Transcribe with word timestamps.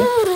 Okay. 0.00 0.30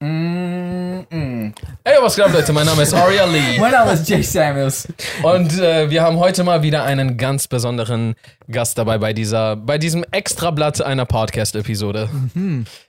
Mm, 0.00 1.04
mm. 1.10 1.54
Hey, 1.84 1.96
was 2.00 2.16
geht 2.16 2.24
ab, 2.24 2.32
Leute? 2.32 2.52
Mein 2.52 2.66
Name 2.66 2.82
ist 2.82 2.94
Aria 2.94 3.24
Lee. 3.24 3.58
Mein 3.58 3.72
Name 3.72 3.92
ist 3.92 4.08
Jake 4.08 4.24
Samuels. 4.24 4.88
Und 5.22 5.58
äh, 5.60 5.90
wir 5.90 6.02
haben 6.02 6.18
heute 6.18 6.44
mal 6.44 6.62
wieder 6.62 6.84
einen 6.84 7.16
ganz 7.16 7.46
besonderen 7.46 8.14
Gast 8.50 8.78
dabei 8.78 8.98
bei 8.98 9.12
dieser, 9.12 9.56
bei 9.56 9.78
diesem 9.78 10.04
Extrablatt 10.10 10.80
einer 10.82 11.04
Podcast-Episode. 11.04 12.08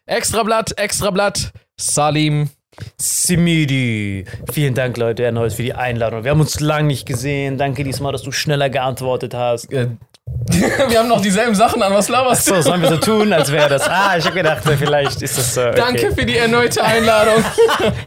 Extrablatt, 0.05 0.77
Extrablatt, 0.77 1.51
Salim. 1.77 2.49
Simidi. 2.97 4.25
Vielen 4.51 4.73
Dank, 4.73 4.97
Leute, 4.97 5.23
erneut 5.23 5.53
für 5.53 5.61
die 5.61 5.75
Einladung. 5.75 6.23
Wir 6.23 6.31
haben 6.31 6.39
uns 6.39 6.59
lange 6.59 6.87
nicht 6.87 7.05
gesehen. 7.05 7.59
Danke 7.59 7.83
diesmal, 7.83 8.11
dass 8.11 8.23
du 8.23 8.31
schneller 8.31 8.69
geantwortet 8.69 9.35
hast. 9.35 9.71
Äh, 9.71 9.89
wir 10.89 10.99
haben 10.99 11.07
noch 11.07 11.21
dieselben 11.21 11.55
Sachen 11.55 11.81
an. 11.81 11.93
Was 11.93 12.09
laberst 12.09 12.49
du? 12.49 12.55
So, 12.55 12.61
sollen 12.61 12.81
wir 12.81 12.89
so 12.89 12.97
tun, 12.97 13.33
als 13.33 13.51
wäre 13.51 13.69
das. 13.69 13.87
Ah, 13.87 14.17
ich 14.17 14.25
habe 14.25 14.35
gedacht, 14.35 14.63
vielleicht 14.77 15.21
ist 15.21 15.37
das 15.37 15.53
so. 15.53 15.61
Okay. 15.61 15.73
Danke 15.75 16.11
für 16.13 16.25
die 16.25 16.37
erneute 16.37 16.83
Einladung. 16.83 17.43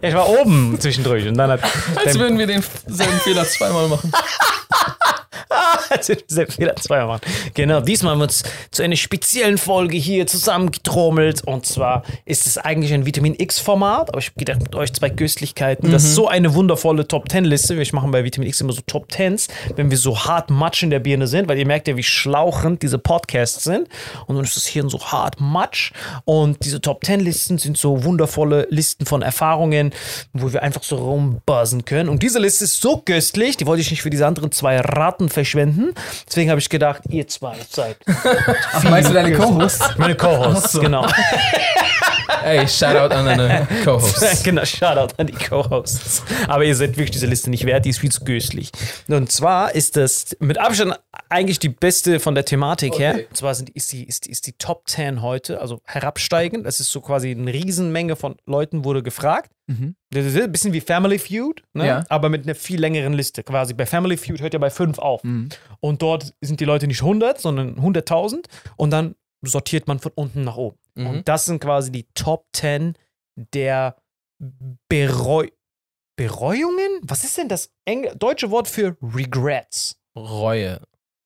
Ja, 0.02 0.08
ich 0.08 0.14
war 0.14 0.28
oben 0.28 0.78
zwischendurch 0.80 1.26
und 1.26 1.36
dann 1.36 1.50
hat. 1.50 1.60
Als 1.96 2.18
würden 2.18 2.38
wir 2.38 2.46
denselben 2.46 3.18
Fehler 3.20 3.44
zweimal 3.44 3.88
machen. 3.88 4.12
Als 5.90 6.08
würden 6.08 6.22
wir 6.28 6.44
den 6.44 6.52
Fehler 6.52 6.76
zweimal 6.76 7.06
machen. 7.06 7.20
Genau, 7.54 7.80
diesmal 7.80 8.12
haben 8.12 8.20
wir 8.20 8.24
uns 8.24 8.42
zu 8.70 8.82
einer 8.82 8.96
speziellen 8.96 9.58
Folge 9.58 9.96
hier 9.96 10.26
zusammengetrommelt. 10.26 11.42
Und 11.44 11.66
zwar 11.66 12.02
ist 12.24 12.46
es 12.46 12.58
eigentlich 12.58 12.92
ein 12.92 13.06
Vitamin 13.06 13.34
X-Format, 13.38 14.10
aber 14.10 14.18
ich 14.18 14.28
habe 14.28 14.38
gedacht, 14.38 14.60
mit 14.60 14.74
euch 14.74 14.92
zwei 14.92 15.10
Köstlichkeiten, 15.10 15.90
das 15.90 16.04
ist 16.04 16.14
so 16.14 16.28
eine 16.28 16.54
wundervolle 16.54 17.06
Top 17.06 17.28
10-Liste. 17.28 17.76
Wir 17.76 17.86
machen 17.92 18.10
bei 18.10 18.24
Vitamin 18.24 18.48
X 18.48 18.60
immer 18.60 18.72
so 18.72 18.82
Top 18.86 19.08
10s, 19.10 19.48
wenn 19.76 19.90
wir 19.90 19.98
so 19.98 20.18
hart 20.18 20.50
Matsch 20.50 20.82
in 20.82 20.90
der 20.90 21.00
Birne 21.00 21.26
sind, 21.26 21.48
weil 21.48 21.58
ihr 21.58 21.66
merkt 21.66 21.88
ja, 21.88 21.96
wie 21.96 22.02
schlauchend 22.02 22.82
diese 22.82 22.98
Podcasts 22.98 23.64
sind. 23.64 23.88
Und 24.26 24.36
dann 24.36 24.44
ist 24.44 24.56
es 24.56 24.66
hier 24.66 24.88
so 24.88 25.00
hart 25.00 25.40
Matsch. 25.40 25.92
Und 26.24 26.64
diese 26.64 26.80
Top 26.80 27.02
10-Listen 27.02 27.58
sind 27.58 27.76
so 27.76 28.04
wundervolle 28.04 28.66
Listen 28.70 29.06
von 29.06 29.22
Erfahrungen, 29.22 29.92
wo 30.32 30.52
wir 30.52 30.62
einfach 30.62 30.82
so 30.82 30.96
rumbuzzen 30.96 31.84
können. 31.84 32.08
Und 32.08 32.22
diese 32.22 32.38
Liste 32.38 32.64
ist 32.64 32.80
so 32.80 32.98
köstlich, 32.98 33.56
die 33.56 33.66
wollte 33.66 33.82
ich 33.82 33.90
nicht 33.90 34.02
für 34.02 34.10
diese 34.10 34.26
anderen 34.26 34.52
zwei 34.52 34.80
Ratten 35.26 35.28
verschwenden. 35.28 35.94
Deswegen 36.26 36.50
habe 36.50 36.60
ich 36.60 36.68
gedacht, 36.68 37.02
ihr 37.08 37.26
zwei 37.28 37.56
seid 37.68 37.96
Ach, 38.72 38.84
meinst 38.84 39.10
du 39.10 39.14
deine 39.14 39.32
Co-Hosts? 39.32 39.96
meine 39.98 40.14
Co-Hosts, 40.14 40.80
genau. 40.80 41.06
Ey, 42.44 42.66
Shoutout 42.68 43.14
an 43.14 43.26
deine 43.26 43.66
Co-Hosts. 43.84 44.42
genau, 44.44 44.64
Shoutout 44.64 45.14
an 45.16 45.26
die 45.26 45.32
Co-Hosts. 45.32 46.22
Aber 46.46 46.64
ihr 46.64 46.74
seid 46.74 46.90
wirklich 46.96 47.10
diese 47.10 47.26
Liste 47.26 47.50
nicht 47.50 47.64
wert, 47.66 47.84
die 47.84 47.90
ist 47.90 47.98
viel 47.98 48.12
zu 48.12 48.24
köstlich. 48.24 48.70
Und 49.08 49.30
zwar 49.32 49.74
ist 49.74 49.96
das 49.96 50.36
mit 50.40 50.58
Abstand 50.58 50.98
eigentlich 51.28 51.58
die 51.58 51.68
beste 51.68 52.20
von 52.20 52.34
der 52.34 52.44
Thematik 52.44 52.98
her. 52.98 53.20
Und 53.28 53.36
zwar 53.36 53.54
sind, 53.54 53.70
ist, 53.70 53.92
die, 53.92 54.04
ist, 54.04 54.26
ist 54.26 54.46
die 54.46 54.52
Top 54.52 54.88
10 54.88 55.22
heute, 55.22 55.60
also 55.60 55.80
herabsteigend. 55.84 56.66
Das 56.66 56.78
ist 56.80 56.90
so 56.90 57.00
quasi 57.00 57.30
eine 57.30 57.52
Riesenmenge 57.52 58.16
von 58.16 58.36
Leuten 58.46 58.84
wurde 58.84 59.02
gefragt. 59.02 59.50
Das 60.10 60.24
ist 60.24 60.36
ein 60.36 60.52
bisschen 60.52 60.72
wie 60.72 60.80
Family 60.80 61.18
Feud, 61.18 61.62
ne? 61.72 61.86
Ja. 61.86 62.04
aber 62.08 62.28
mit 62.28 62.44
einer 62.44 62.54
viel 62.54 62.80
längeren 62.80 63.12
Liste. 63.12 63.42
Quasi 63.42 63.74
bei 63.74 63.86
Family 63.86 64.16
Feud 64.16 64.40
hört 64.40 64.52
ja 64.52 64.58
bei 64.58 64.70
5 64.70 64.98
auf. 64.98 65.22
Und 65.80 66.02
dort 66.02 66.34
sind 66.40 66.60
die 66.60 66.64
Leute 66.64 66.86
nicht 66.86 67.02
100, 67.02 67.40
sondern 67.40 67.76
100.000. 67.76 68.46
Und 68.76 68.90
dann 68.90 69.16
sortiert 69.42 69.88
man 69.88 69.98
von 69.98 70.12
unten 70.14 70.44
nach 70.44 70.56
oben. 70.56 70.78
Mhm. 70.94 71.06
Und 71.06 71.28
das 71.28 71.46
sind 71.46 71.60
quasi 71.60 71.90
die 71.90 72.06
Top 72.14 72.46
10 72.52 72.94
der 73.36 73.96
Bereu 74.88 75.48
Bereuungen? 76.16 77.00
Was 77.02 77.24
ist 77.24 77.36
denn 77.36 77.48
das 77.48 77.70
Engl 77.84 78.14
deutsche 78.16 78.50
Wort 78.50 78.68
für 78.68 78.96
Regrets? 79.02 79.96
Reue. 80.16 80.80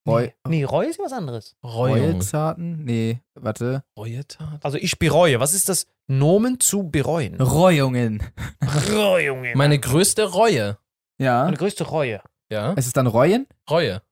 Reu 0.07 0.29
Nee, 0.49 0.65
Reue 0.65 0.89
ist 0.89 0.99
ja 0.99 1.05
was 1.05 1.13
anderes. 1.13 1.57
Reuung. 1.63 2.13
Reuezaten? 2.15 2.85
Nee, 2.85 3.21
warte. 3.35 3.85
Reuetat? 3.97 4.65
Also 4.65 4.79
ich 4.79 4.99
bereue. 4.99 5.41
Was 5.41 5.55
ist 5.55 5.69
das 5.69 5.87
Nomen 6.07 6.59
zu 6.59 6.85
bereuen? 6.85 7.41
Reuungen. 7.41 8.23
Reuungen. 8.91 9.57
Meine 9.57 9.79
größte 9.79 10.25
Reue. 10.25 10.79
Ja. 11.19 11.45
Meine 11.45 11.57
größte 11.57 11.85
Reue. 11.85 12.21
Ja? 12.51 12.73
Ist 12.73 12.87
es 12.87 12.93
dann 12.93 13.07
Reuen? 13.07 13.47
Reue. 13.69 14.03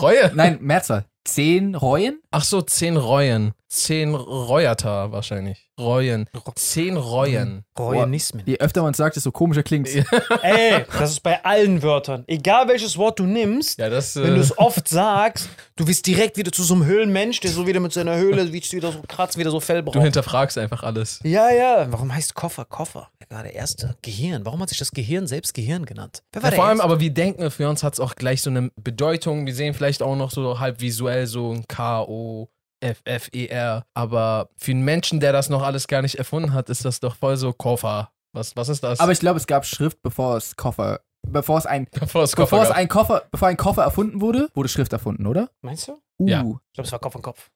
Reue? 0.00 0.32
Nein, 0.34 0.58
Mehrzahl. 0.60 1.04
Zehn 1.24 1.74
Reuen? 1.74 2.20
Ach 2.30 2.44
so, 2.44 2.62
zehn 2.62 2.96
Reuen. 2.96 3.52
Zehn 3.68 4.14
Reuerter 4.14 5.10
wahrscheinlich. 5.12 5.68
Reuen. 5.78 6.28
Zehn 6.54 6.96
Reuen. 6.96 7.64
Reuenismen. 7.78 8.42
Je 8.46 8.58
öfter 8.58 8.80
man 8.82 8.92
es 8.92 8.96
sagt, 8.96 9.16
desto 9.16 9.32
komischer 9.32 9.62
klingt 9.62 9.92
Ja. 9.92 10.04
Ey, 10.42 10.84
das 10.98 11.10
ist 11.10 11.20
bei 11.22 11.44
allen 11.44 11.82
Wörtern. 11.82 12.24
Egal 12.28 12.68
welches 12.68 12.96
Wort 12.96 13.18
du 13.18 13.24
nimmst, 13.24 13.78
Ja, 13.78 13.90
das. 13.90 14.14
wenn 14.16 14.34
du 14.34 14.40
Äh, 14.40 14.44
es 14.44 14.56
oft 14.56 14.88
sagst, 14.88 15.48
du 15.74 15.86
wirst 15.86 16.06
direkt 16.06 16.36
wieder 16.38 16.52
zu 16.52 16.62
so 16.62 16.74
einem 16.74 16.86
Höhlenmensch, 16.86 17.40
der 17.40 17.50
so 17.50 17.66
wieder 17.66 17.80
mit 17.80 17.92
seiner 17.92 18.16
Höhle 18.16 18.52
wie 18.52 18.62
wieder 18.62 18.92
so 18.92 19.02
kratzt, 19.06 19.36
wieder 19.36 19.50
so 19.50 19.60
Fell 19.60 19.82
du 19.82 19.90
braucht. 19.90 20.02
hinterfragst 20.02 20.56
einfach 20.58 20.82
alles. 20.82 21.20
Ja, 21.24 21.50
ja. 21.50 21.86
Warum 21.90 22.14
heißt 22.14 22.34
Koffer 22.34 22.64
Koffer? 22.64 23.08
Wer 23.18 23.36
war 23.36 23.42
der 23.42 23.54
erste? 23.54 23.96
Gehirn. 24.02 24.46
Warum 24.46 24.60
hat 24.62 24.68
sich 24.70 24.78
das 24.78 24.92
Gehirn 24.92 25.26
selbst 25.26 25.52
Gehirn 25.54 25.84
genannt? 25.84 26.22
Wer 26.32 26.42
war 26.42 26.46
Ja, 26.48 26.50
der 26.52 26.56
vor 26.56 26.66
allem, 26.68 26.80
aber 26.80 27.00
wir 27.00 27.10
denken, 27.10 27.50
für 27.50 27.68
uns 27.68 27.82
hat 27.82 27.94
es 27.94 28.00
auch 28.00 28.14
gleich 28.14 28.40
so 28.42 28.48
eine 28.50 28.70
Bedeutung. 28.76 29.44
Wir 29.46 29.54
sehen 29.54 29.74
vielleicht 29.74 30.02
auch 30.02 30.16
noch 30.16 30.30
so 30.30 30.60
halb 30.60 30.80
visuell 30.80 31.26
so 31.26 31.50
ein 31.52 31.66
K-O. 31.66 32.48
F-F-E-R. 32.80 33.84
Aber 33.94 34.48
für 34.56 34.72
einen 34.72 34.82
Menschen, 34.82 35.20
der 35.20 35.32
das 35.32 35.48
noch 35.48 35.62
alles 35.62 35.88
gar 35.88 36.02
nicht 36.02 36.16
erfunden 36.16 36.52
hat, 36.52 36.68
ist 36.70 36.84
das 36.84 37.00
doch 37.00 37.16
voll 37.16 37.36
so 37.36 37.52
Koffer. 37.52 38.10
Was, 38.32 38.54
was 38.56 38.68
ist 38.68 38.82
das? 38.84 39.00
Aber 39.00 39.12
ich 39.12 39.20
glaube, 39.20 39.38
es 39.38 39.46
gab 39.46 39.64
Schrift, 39.64 40.02
bevor 40.02 40.36
es 40.36 40.56
Koffer. 40.56 41.00
Bevor 41.26 41.58
es 41.58 41.66
ein, 41.66 41.86
bevor 41.98 42.22
es 42.22 42.36
Koffer 42.36 42.56
bevor 42.56 42.62
es 42.64 42.70
ein 42.70 42.88
Koffer, 42.88 43.22
bevor 43.30 43.48
ein 43.48 43.56
Koffer 43.56 43.82
erfunden 43.82 44.20
wurde, 44.20 44.48
wurde 44.54 44.68
Schrift 44.68 44.92
erfunden, 44.92 45.26
oder? 45.26 45.50
Meinst 45.62 45.88
du? 45.88 45.92
Uh. 46.18 46.28
Ja. 46.28 46.40
Ich 46.40 46.74
glaube, 46.74 46.86
es 46.86 46.92
war 46.92 46.98
Kopf 46.98 47.16
an 47.16 47.22
Kopf. 47.22 47.50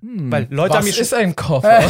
Hm. 0.00 0.32
Weil 0.32 0.46
Leute 0.50 0.74
Was 0.74 0.78
haben 0.78 0.86
ist 0.86 1.14
ein 1.14 1.36
Koffer? 1.36 1.80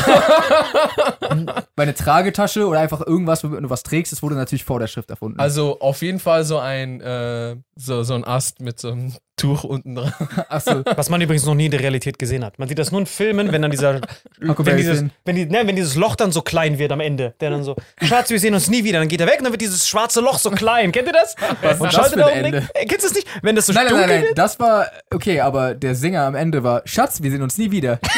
Bei 1.77 1.83
einer 1.85 1.95
Tragetasche 1.95 2.67
oder 2.67 2.81
einfach 2.81 3.07
irgendwas, 3.07 3.45
womit 3.45 3.63
du 3.63 3.71
was 3.71 3.83
trägst, 3.83 4.13
das 4.13 4.23
wurde 4.23 4.35
natürlich 4.35 4.65
vor 4.65 4.81
der 4.81 4.89
Schrift 4.89 5.11
erfunden. 5.11 5.39
also 5.39 5.79
auf 5.81 6.03
jeden 6.03 6.19
Fall 6.19 6.45
so 6.45 6.59
ein, 6.59 7.01
äh, 7.01 7.57
so, 7.77 8.03
so 8.03 8.15
ein 8.15 8.25
Ast 8.25 8.61
mit 8.61 8.81
so 8.81 8.91
einem 8.91 9.15
Tuch 9.37 9.65
unten 9.65 9.95
dran. 9.97 10.13
Achso. 10.49 10.83
Was 10.97 11.11
man 11.11 11.21
übrigens 11.21 11.45
noch 11.45 11.55
nie 11.55 11.67
in 11.67 11.71
der 11.71 11.81
Realität 11.81 12.19
gesehen 12.19 12.43
hat. 12.45 12.59
Man 12.59 12.69
sieht 12.69 12.79
das 12.79 12.91
nur 12.91 13.01
in 13.01 13.07
Filmen, 13.07 13.53
wenn 13.53 13.61
dann 13.61 13.71
dieser. 13.71 14.01
wenn, 14.39 14.77
dieses, 14.79 15.05
wenn, 15.27 15.37
die, 15.37 15.45
ne, 15.47 15.67
wenn 15.67 15.77
dieses 15.77 15.95
Loch 15.95 16.17
dann 16.17 16.33
so 16.33 16.41
klein 16.43 16.79
wird 16.79 16.91
am 16.91 17.01
Ende. 17.01 17.35
Der 17.41 17.51
dann 17.51 17.63
so, 17.63 17.77
Schatz, 18.03 18.31
wir 18.31 18.41
sehen 18.41 18.55
uns 18.55 18.69
nie 18.71 18.83
wieder. 18.85 18.99
Dann 18.99 19.09
geht 19.09 19.21
er 19.21 19.27
weg 19.27 19.37
und 19.39 19.45
dann 19.45 19.53
wird 19.53 19.61
dieses 19.61 19.87
schwarze 19.87 20.21
Loch 20.23 20.39
so 20.39 20.51
klein. 20.51 20.91
Kennt 20.91 21.07
ihr 21.07 21.13
das? 21.13 21.35
Was 21.61 21.81
Und 21.81 21.89
ist 21.89 21.99
das 21.99 22.09
für 22.11 22.17
da 22.17 22.27
ein 22.27 22.33
oben 22.39 22.45
Ende? 22.55 22.63
weg. 22.63 22.71
Äh, 22.75 22.87
Kennst 22.87 23.05
du 23.05 23.09
das 23.09 23.15
nicht? 23.17 23.29
Wenn 23.43 23.57
das 23.57 23.67
so 23.67 23.73
Nein, 23.75 23.85
nein, 23.85 23.91
dunkel 23.93 24.07
nein, 24.09 24.17
nein, 24.21 24.29
wird? 24.29 24.39
das 24.39 24.59
war 24.59 24.87
okay, 25.13 25.41
aber 25.41 25.75
der 25.75 25.95
Singer 25.95 26.23
am 26.23 26.35
Ende 26.35 26.63
war 26.65 26.81
Schatz, 26.87 27.23
wir 27.23 27.31
sehen 27.31 27.43
uns 27.43 27.59
nie 27.59 27.71
wieder. 27.71 27.99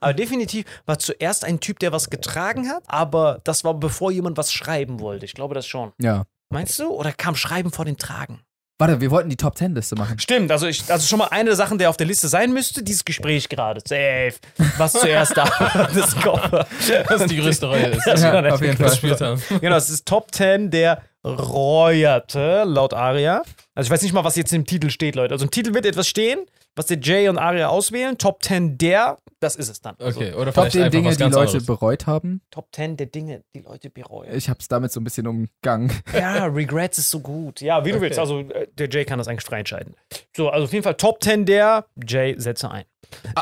Aber 0.00 0.14
definitiv 0.14 0.66
war 0.84 0.98
zuerst 0.98 1.44
ein 1.44 1.60
Typ, 1.60 1.78
der 1.78 1.90
was 1.92 2.10
getragen 2.10 2.68
hat, 2.68 2.82
aber 2.86 3.40
das 3.44 3.64
war 3.64 3.74
bevor 3.74 4.10
jemand 4.12 4.36
was 4.36 4.52
schreiben 4.52 5.00
wollte. 5.00 5.24
Ich 5.24 5.34
glaube 5.34 5.54
das 5.54 5.66
schon. 5.66 5.92
ja. 6.00 6.24
Meinst 6.50 6.78
du? 6.78 6.88
Oder 6.88 7.12
kam 7.12 7.34
Schreiben 7.34 7.72
vor 7.72 7.84
dem 7.84 7.96
Tragen? 7.96 8.40
Warte, 8.78 9.00
wir 9.00 9.10
wollten 9.10 9.30
die 9.30 9.36
Top 9.38 9.54
Ten 9.54 9.74
Liste 9.74 9.96
machen. 9.96 10.18
Stimmt, 10.18 10.50
also, 10.52 10.66
ich, 10.66 10.90
also 10.92 11.06
schon 11.06 11.18
mal 11.18 11.28
eine 11.28 11.46
der 11.46 11.56
Sachen, 11.56 11.78
der 11.78 11.88
auf 11.88 11.96
der 11.96 12.06
Liste 12.06 12.28
sein 12.28 12.52
müsste, 12.52 12.82
dieses 12.82 13.06
Gespräch 13.06 13.48
gerade. 13.48 13.80
Safe. 13.80 14.34
Was 14.76 14.92
zuerst 14.92 15.34
da? 15.34 15.44
das 15.94 16.14
Koffer. 16.14 16.66
Das 17.08 17.22
ist 17.22 17.30
die 17.30 17.38
größte 17.38 17.66
Reue. 17.66 17.86
Ist, 17.86 18.06
Das 18.06 18.22
ja, 18.22 18.38
auf 18.52 18.60
jeden 18.60 18.76
Fall. 18.76 18.90
gespielt 18.90 19.20
haben. 19.22 19.42
Genau, 19.62 19.76
es 19.76 19.88
ist 19.88 20.06
Top 20.06 20.34
10 20.34 20.70
der 20.70 21.00
Reuerte, 21.26 22.64
laut 22.66 22.94
Aria. 22.94 23.42
Also 23.74 23.88
ich 23.88 23.90
weiß 23.90 24.02
nicht 24.02 24.12
mal, 24.12 24.24
was 24.24 24.36
jetzt 24.36 24.52
im 24.52 24.64
Titel 24.64 24.90
steht, 24.90 25.16
Leute. 25.16 25.34
Also 25.34 25.44
im 25.44 25.50
Titel 25.50 25.74
wird 25.74 25.84
etwas 25.84 26.06
stehen, 26.08 26.40
was 26.76 26.86
der 26.86 26.98
Jay 27.00 27.28
und 27.28 27.36
Aria 27.38 27.68
auswählen. 27.68 28.16
Top 28.16 28.42
10 28.42 28.78
der, 28.78 29.18
das 29.40 29.56
ist 29.56 29.68
es 29.68 29.80
dann. 29.80 29.96
Also 29.98 30.20
Okay, 30.20 30.32
oder 30.34 30.46
Top 30.52 30.54
vielleicht 30.54 30.72
10 30.72 30.82
einfach 30.84 30.98
Dinge, 30.98 31.16
die 31.16 31.22
Leute 31.24 31.38
anderes. 31.40 31.66
bereut 31.66 32.06
haben. 32.06 32.40
Top 32.50 32.68
10 32.72 32.96
der 32.96 33.06
Dinge, 33.08 33.42
die 33.54 33.60
Leute 33.60 33.90
bereuen. 33.90 34.32
Ich 34.34 34.48
hab's 34.48 34.68
damit 34.68 34.92
so 34.92 35.00
ein 35.00 35.04
bisschen 35.04 35.26
umgangen. 35.26 35.92
Ja, 36.14 36.46
Regrets 36.46 36.98
ist 36.98 37.10
so 37.10 37.20
gut. 37.20 37.60
Ja, 37.60 37.84
wie 37.84 37.90
du 37.90 37.96
Okay. 37.96 38.04
willst. 38.06 38.18
Also 38.18 38.40
äh, 38.40 38.68
der 38.74 38.88
Jay 38.88 39.04
kann 39.04 39.18
das 39.18 39.26
eigentlich 39.28 39.44
frei 39.44 39.58
entscheiden. 39.58 39.94
So, 40.36 40.48
also 40.48 40.64
auf 40.64 40.72
jeden 40.72 40.84
Fall 40.84 40.94
Top 40.94 41.22
10 41.22 41.44
der 41.44 41.86
Jay, 42.06 42.34
setze 42.38 42.70
ein. 42.70 42.84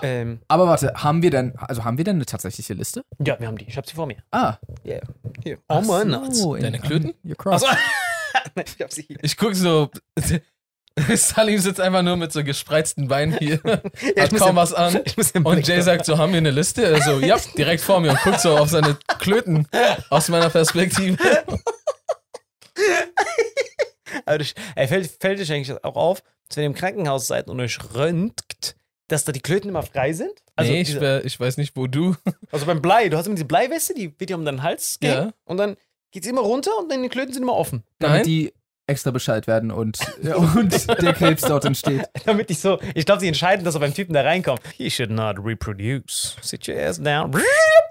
Ähm, 0.03 0.41
Aber 0.49 0.67
warte, 0.67 0.93
haben 0.95 1.23
wir 1.23 1.31
denn, 1.31 1.57
also 1.59 1.85
haben 1.85 1.99
wir 1.99 2.05
denn 2.05 2.17
eine 2.17 2.27
tatsächliche 2.27 2.75
Liste? 2.75 3.05
ja, 3.25 3.39
wir 3.39 3.47
haben 3.47 3.59
die. 3.59 3.67
Ich 3.67 3.77
habe 3.77 3.87
sie 3.87 3.95
vor 3.95 4.07
mir. 4.07 4.17
Ah. 4.31 4.57
Yeah. 4.85 5.01
Hier. 5.43 5.59
Oh 5.69 5.81
Mann. 5.81 6.33
so, 6.35 6.55
in- 6.55 6.63
Deine 6.63 6.79
Klöten? 6.81 7.15
Your. 7.25 7.53
Achso. 7.53 7.67
ich 8.57 8.81
hab 8.81 8.93
sie 8.93 9.03
hier. 9.03 9.19
Ich 9.23 9.37
guck 9.37 9.55
so. 9.55 9.91
Salim 11.17 11.59
sitzt 11.59 11.81
einfach 11.81 12.03
nur 12.03 12.17
mit 12.17 12.33
so 12.33 12.45
gespreizten 12.45 13.09
Beinen 13.09 13.37
hier, 13.37 13.55
ich 14.15 14.23
hat 14.23 14.31
kaum 14.37 14.51
den- 14.51 14.57
was 14.57 14.73
an. 14.73 15.01
Ich 15.05 15.17
muss 15.17 15.33
den 15.33 15.45
Und 15.45 15.67
Jay 15.67 15.81
sagt 15.83 16.07
so, 16.07 16.19
haben 16.19 16.31
wir 16.33 16.39
eine 16.39 16.53
Liste? 16.53 16.85
Er 16.85 17.03
so, 17.03 17.19
ja, 17.19 17.37
direkt 17.59 17.83
vor 17.83 17.99
mir 18.01 18.11
und 18.13 18.21
guckt 18.23 18.41
so 18.41 18.57
auf 18.57 18.69
seine 18.71 18.97
Klöten 19.19 19.67
aus 20.11 20.29
meiner 20.29 20.51
Perspektive. 20.51 21.19
Aber 24.27 24.41
ich, 24.41 24.55
ey, 24.77 24.87
fällt, 24.89 25.11
fällt 25.21 25.41
euch 25.41 25.53
eigentlich 25.53 25.85
auch 25.85 25.97
auf, 25.97 26.23
dass 26.49 26.57
wenn 26.57 26.63
ihr 26.65 26.69
im 26.69 26.75
Krankenhaus 26.75 27.27
seid 27.27 27.49
und 27.49 27.61
euch 27.61 27.79
röntgt, 27.95 28.77
dass 29.09 29.25
da 29.25 29.33
die 29.33 29.41
Klöten 29.41 29.69
immer 29.71 29.83
frei 29.83 30.13
sind? 30.13 30.33
Also, 30.57 30.73
nee, 30.73 30.81
ich, 30.83 30.89
diese, 30.89 31.01
wär, 31.01 31.25
ich 31.25 31.39
weiß 31.39 31.57
nicht, 31.57 31.77
wo 31.77 31.87
du. 31.87 32.17
also 32.53 32.67
beim 32.67 32.81
Blei, 32.83 33.09
du 33.09 33.17
hast 33.17 33.27
immer 33.27 33.35
diese 33.37 33.47
Bleiweste, 33.47 33.95
die 33.95 34.19
wird 34.19 34.31
dir 34.31 34.37
um 34.37 34.45
deinen 34.45 34.63
Hals 34.63 34.99
gehen 35.01 35.11
Ja. 35.13 35.33
und 35.45 35.57
dann 35.59 35.77
geht's 36.13 36.27
immer 36.27 36.43
runter 36.43 36.71
und 36.79 36.91
dann 36.91 37.03
die 37.03 37.09
Klöten 37.09 37.33
sind 37.33 37.43
immer 37.43 37.55
offen. 37.57 37.83
Damit 37.99 38.19
Nein. 38.19 38.25
die 38.25 38.53
extra 38.87 39.11
Bescheid 39.11 39.47
werden 39.47 39.71
und, 39.71 39.99
und 40.57 41.03
der 41.03 41.15
Krebs 41.15 41.43
dort 41.43 41.65
entsteht. 41.65 42.07
Damit 42.27 42.51
ich 42.51 42.59
so, 42.59 42.79
ich 42.95 43.07
glaube, 43.07 43.21
sie 43.21 43.29
entscheiden, 43.29 43.65
dass 43.65 43.75
er 43.75 43.81
beim 43.81 43.95
Typen 43.95 44.13
da 44.13 44.21
reinkommt. 44.21 44.61
He 44.77 44.91
should 44.91 45.11
not 45.11 45.37
reproduce. 45.43 46.37
Sit 46.43 46.69
your 46.69 46.77
ass 46.79 47.03
down. 47.03 47.35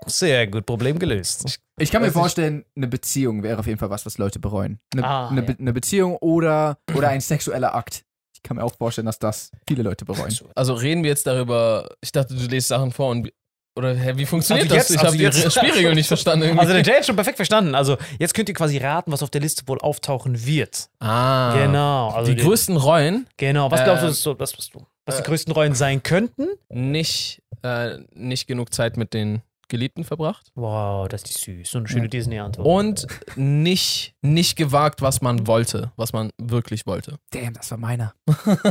Sehr 0.05 0.45
gut, 0.47 0.65
Problem 0.65 0.99
gelöst. 0.99 1.59
Ich 1.79 1.89
kann 1.91 2.01
mir 2.03 2.11
vorstellen, 2.11 2.63
eine 2.75 2.87
Beziehung 2.87 3.41
wäre 3.41 3.57
auf 3.59 3.65
jeden 3.65 3.79
Fall 3.79 3.89
was, 3.89 4.05
was 4.05 4.17
Leute 4.19 4.37
bereuen. 4.39 4.79
Eine, 4.93 5.03
Ah, 5.03 5.29
eine, 5.29 5.41
ja. 5.41 5.47
Be 5.47 5.55
eine 5.59 5.73
Beziehung 5.73 6.15
oder, 6.17 6.77
oder 6.95 7.09
ein 7.09 7.21
sexueller 7.21 7.73
Akt. 7.73 8.03
Ich 8.43 8.47
kann 8.49 8.57
mir 8.57 8.63
auch 8.63 8.75
vorstellen, 8.75 9.05
dass 9.05 9.19
das 9.19 9.51
viele 9.67 9.83
Leute 9.83 10.03
bereuen. 10.03 10.37
Also 10.53 10.73
reden 10.73 11.01
wir 11.03 11.09
jetzt 11.09 11.25
darüber, 11.25 11.89
ich 12.01 12.11
dachte, 12.11 12.35
du 12.35 12.45
lest 12.47 12.67
Sachen 12.67 12.91
vor 12.91 13.09
und 13.09 13.31
oder 13.75 13.95
hä, 13.95 14.13
wie 14.17 14.25
funktioniert 14.25 14.65
Also 14.71 14.75
das? 14.75 14.89
jetzt- 14.89 15.01
ich 15.01 15.07
also 15.07 15.25
habe 15.25 15.31
die 15.31 15.49
Spielregeln 15.71 15.95
nicht 15.95 16.07
verstanden. 16.07 16.43
Irgendwie. 16.43 16.59
Also 16.61 16.73
der 16.73 16.83
Jay 16.83 16.95
hat 16.97 17.05
schon 17.05 17.15
perfekt 17.15 17.37
verstanden. 17.37 17.73
Also 17.73 17.97
jetzt 18.19 18.33
könnt 18.33 18.49
ihr 18.49 18.53
quasi 18.55 18.77
raten, 18.77 19.11
was 19.11 19.23
auf 19.23 19.29
der 19.31 19.41
Liste 19.41 19.63
wohl 19.67 19.79
auftauchen 19.79 20.45
wird. 20.45 20.89
ah. 20.99 21.55
Genau. 21.57 22.09
Also 22.09 22.33
die 22.33 22.41
größten 22.41 22.75
Reuen 22.77 23.27
Genau. 23.37 23.71
Was 23.71 23.83
glaubst 23.83 24.03
du, 24.03 24.07
Ähm, 24.07 24.13
so, 24.13 24.37
was 24.39 24.51
du, 24.51 24.85
was 25.05 25.15
die 25.17 25.21
äh, 25.23 25.25
größten 25.25 25.53
Rollen 25.53 25.73
sein 25.73 26.03
könnten? 26.03 26.47
nicht, 26.69 27.41
äh, 27.63 27.97
nicht 28.13 28.45
genug 28.47 28.73
Zeit 28.73 28.97
mit 28.97 29.13
den 29.13 29.41
Geliebten 29.73 30.03
verbracht 30.03 30.51
Wow, 30.53 31.07
das 31.07 31.23
ist 31.23 31.41
süß. 31.41 31.71
So 31.71 31.79
eine 31.79 31.87
schöne 31.87 32.03
Ja. 32.03 32.09
Disney-Antwort. 32.09 32.67
und 32.67 33.07
nicht, 33.35 34.13
nicht 34.21 34.55
gewagt, 34.55 35.01
was 35.01 35.21
man 35.21 35.47
wollte, 35.47 35.91
was 35.95 36.13
man 36.13 36.29
wirklich 36.37 36.85
wollte. 36.85 37.17
Damn, 37.31 37.53
das 37.53 37.71
war 37.71 37.79
meiner. 37.79 38.13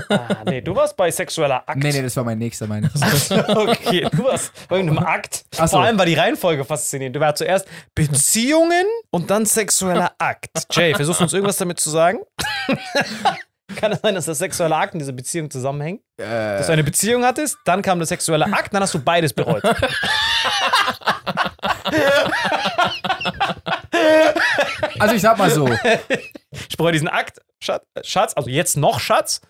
Ah, 0.09 0.45
nee, 0.47 0.61
du 0.61 0.77
warst 0.77 0.97
bei 0.97 1.11
sexueller 1.11 1.65
Akt. 1.69 1.77
Nee, 1.83 1.91
nee, 1.91 2.03
das 2.03 2.17
war 2.17 2.23
mein 2.23 2.39
nächster, 2.39 2.69
meiner. 2.69 2.89
okay, 3.57 4.07
du 4.13 4.23
warst 4.23 4.53
bei 4.69 4.77
irgendeinem 4.77 5.05
Akt. 5.07 5.45
Ach 5.59 5.67
so. 5.67 5.77
Vor 5.79 5.81
allem 5.85 5.99
war 5.99 6.07
die 6.07 6.15
Reihenfolge 6.15 6.65
faszinierend. 6.65 7.17
Du 7.17 7.21
warst 7.21 7.39
zuerst 7.39 7.67
Beziehungen 7.97 8.87
und 9.11 9.29
dann 9.29 9.45
sexueller 9.45 10.13
Akt. 10.19 10.51
Jay, 10.71 10.95
versuchst 10.95 11.19
du 11.19 11.25
uns 11.25 11.33
irgendwas 11.33 11.57
damit 11.57 11.81
zu 11.81 11.91
sagen? 11.91 12.21
Kann 13.77 13.91
es 13.93 14.01
sein, 14.03 14.15
dass 14.15 14.27
der 14.27 14.35
sexuelle 14.35 14.77
Akt 14.77 14.93
und 14.93 14.99
diese 14.99 15.15
Beziehung 15.15 15.51
zusammenhängen? 15.51 16.01
Dass 16.19 16.67
du 16.67 16.71
Äh, 16.71 16.75
eine 16.75 16.85
Beziehung 16.85 17.25
hattest, 17.25 17.57
dann 17.65 17.81
kam 17.81 17.99
der 17.99 18.07
sexuelle 18.07 18.45
Akt, 18.45 18.75
dann 18.75 18.83
hast 18.83 18.93
du 18.93 18.99
beides 18.99 19.33
bereut. 19.33 19.63
Also 24.99 25.15
ich 25.15 25.23
sag 25.23 25.39
mal 25.39 25.51
so, 25.51 25.69
Ich 26.69 26.77
bereue 26.77 26.93
diesen 26.93 27.09
Akt, 27.09 27.41
Schatz, 27.61 27.85
Schatz, 28.03 28.33
also 28.35 28.51
jetzt 28.51 28.77
noch 28.77 29.01
Schatz. 29.01 29.41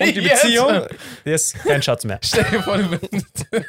Und 0.00 0.14
die 0.16 0.20
Jetzt? 0.20 0.42
Beziehung, 0.42 0.86
der 1.26 1.34
ist 1.34 1.54
kein 1.64 1.82
Schatz 1.82 2.04
mehr. 2.04 2.18
Stell 2.22 2.44
dir 2.44 2.62
vor, 2.62 2.78
du, 2.78 2.84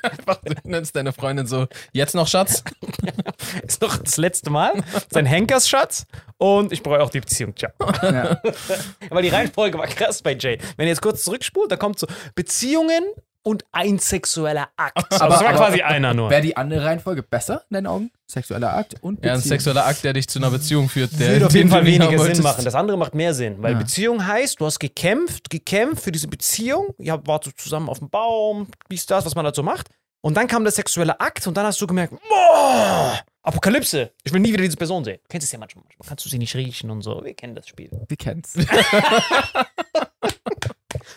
einfach, 0.01 0.37
du 0.45 0.53
nennst 0.63 0.95
deine 0.95 1.11
Freundin 1.11 1.45
so, 1.45 1.67
jetzt 1.91 2.15
noch 2.15 2.27
Schatz? 2.27 2.63
Ist 3.67 3.81
noch 3.81 3.97
das 3.97 4.17
letzte 4.17 4.49
Mal. 4.49 4.81
Sein 5.11 5.25
Henkersschatz. 5.25 6.05
Und 6.37 6.71
ich 6.71 6.83
bereue 6.83 7.03
auch 7.03 7.09
die 7.09 7.19
Beziehung. 7.19 7.53
Ciao. 7.55 7.71
ja, 8.01 8.41
Aber 9.09 9.21
die 9.21 9.29
Reihenfolge 9.29 9.77
war 9.77 9.87
krass 9.87 10.21
bei 10.21 10.35
Jay. 10.35 10.57
Wenn 10.77 10.87
ihr 10.87 10.91
jetzt 10.91 11.01
kurz 11.01 11.23
zurückspult, 11.23 11.71
da 11.71 11.75
kommt 11.75 11.99
so 11.99 12.07
Beziehungen 12.35 13.03
und 13.43 13.63
ein 13.71 13.99
sexueller 13.99 14.69
Akt. 14.77 14.97
Aber, 15.13 15.21
Aber- 15.23 15.33
das 15.35 15.43
war 15.43 15.53
quasi 15.53 15.81
einer 15.81 16.13
nur. 16.13 16.29
wäre 16.29 16.41
die 16.41 16.55
andere 16.57 16.83
Reihenfolge 16.85 17.23
besser 17.23 17.63
in 17.69 17.75
deinen 17.75 17.87
Augen? 17.87 18.11
Sexueller 18.27 18.73
Akt 18.75 18.95
und 19.01 19.23
Ja, 19.25 19.31
ein 19.31 19.37
Beziehung. 19.37 19.49
sexueller 19.49 19.85
Akt, 19.87 20.03
der 20.03 20.13
dich 20.13 20.27
zu 20.27 20.39
einer 20.39 20.51
Beziehung 20.51 20.87
führt. 20.89 21.11
Der, 21.19 21.31
würde 21.33 21.45
auf 21.47 21.53
jeden 21.53 21.67
den 21.67 21.71
Fall 21.73 21.85
weniger 21.85 22.09
Sinn 22.09 22.19
wolltest. 22.19 22.43
machen. 22.43 22.65
Das 22.65 22.75
andere 22.75 22.97
macht 22.97 23.15
mehr 23.15 23.33
Sinn, 23.33 23.55
weil 23.61 23.73
Ja. 23.73 23.79
Beziehung 23.79 24.25
heißt, 24.27 24.59
du 24.59 24.65
hast 24.65 24.79
gekämpft, 24.79 25.49
gekämpft 25.49 26.03
für 26.03 26.11
diese 26.11 26.27
Beziehung. 26.27 26.93
Ihr 26.99 27.13
habt- 27.13 27.27
wart 27.27 27.43
so 27.45 27.51
zusammen 27.51 27.89
auf 27.89 27.99
dem 27.99 28.09
Baum, 28.09 28.67
dies, 28.91 29.05
das, 29.05 29.25
was 29.25 29.33
man 29.35 29.51
so 29.53 29.63
macht. 29.63 29.87
Und 30.21 30.35
dann 30.35 30.47
kam 30.47 30.63
der 30.63 30.71
sexuelle 30.73 31.19
Akt 31.19 31.47
und 31.47 31.55
dann 31.55 31.65
hast 31.65 31.79
du 31.81 31.87
gemerkt, 31.87 32.13
boah, 32.27 33.17
Apokalypse. 33.41 34.11
Ich 34.23 34.33
will 34.33 34.41
nie 34.41 34.51
wieder 34.51 34.63
diese 34.63 34.75
Person 34.75 35.05
sehen. 35.05 35.17
Du 35.23 35.27
kennst 35.29 35.45
es 35.45 35.51
ja 35.53 35.57
manchmal. 35.57 35.85
Manchmal 35.85 36.09
kannst 36.09 36.25
du 36.25 36.29
sie 36.29 36.37
nicht 36.37 36.53
riechen 36.55 36.91
und 36.91 37.01
so. 37.01 37.23
Wir 37.23 37.33
kennen 37.33 37.55
das 37.55 37.67
Spiel. 37.69 37.89
Wir 38.07 38.17
kennen's. 38.17 38.53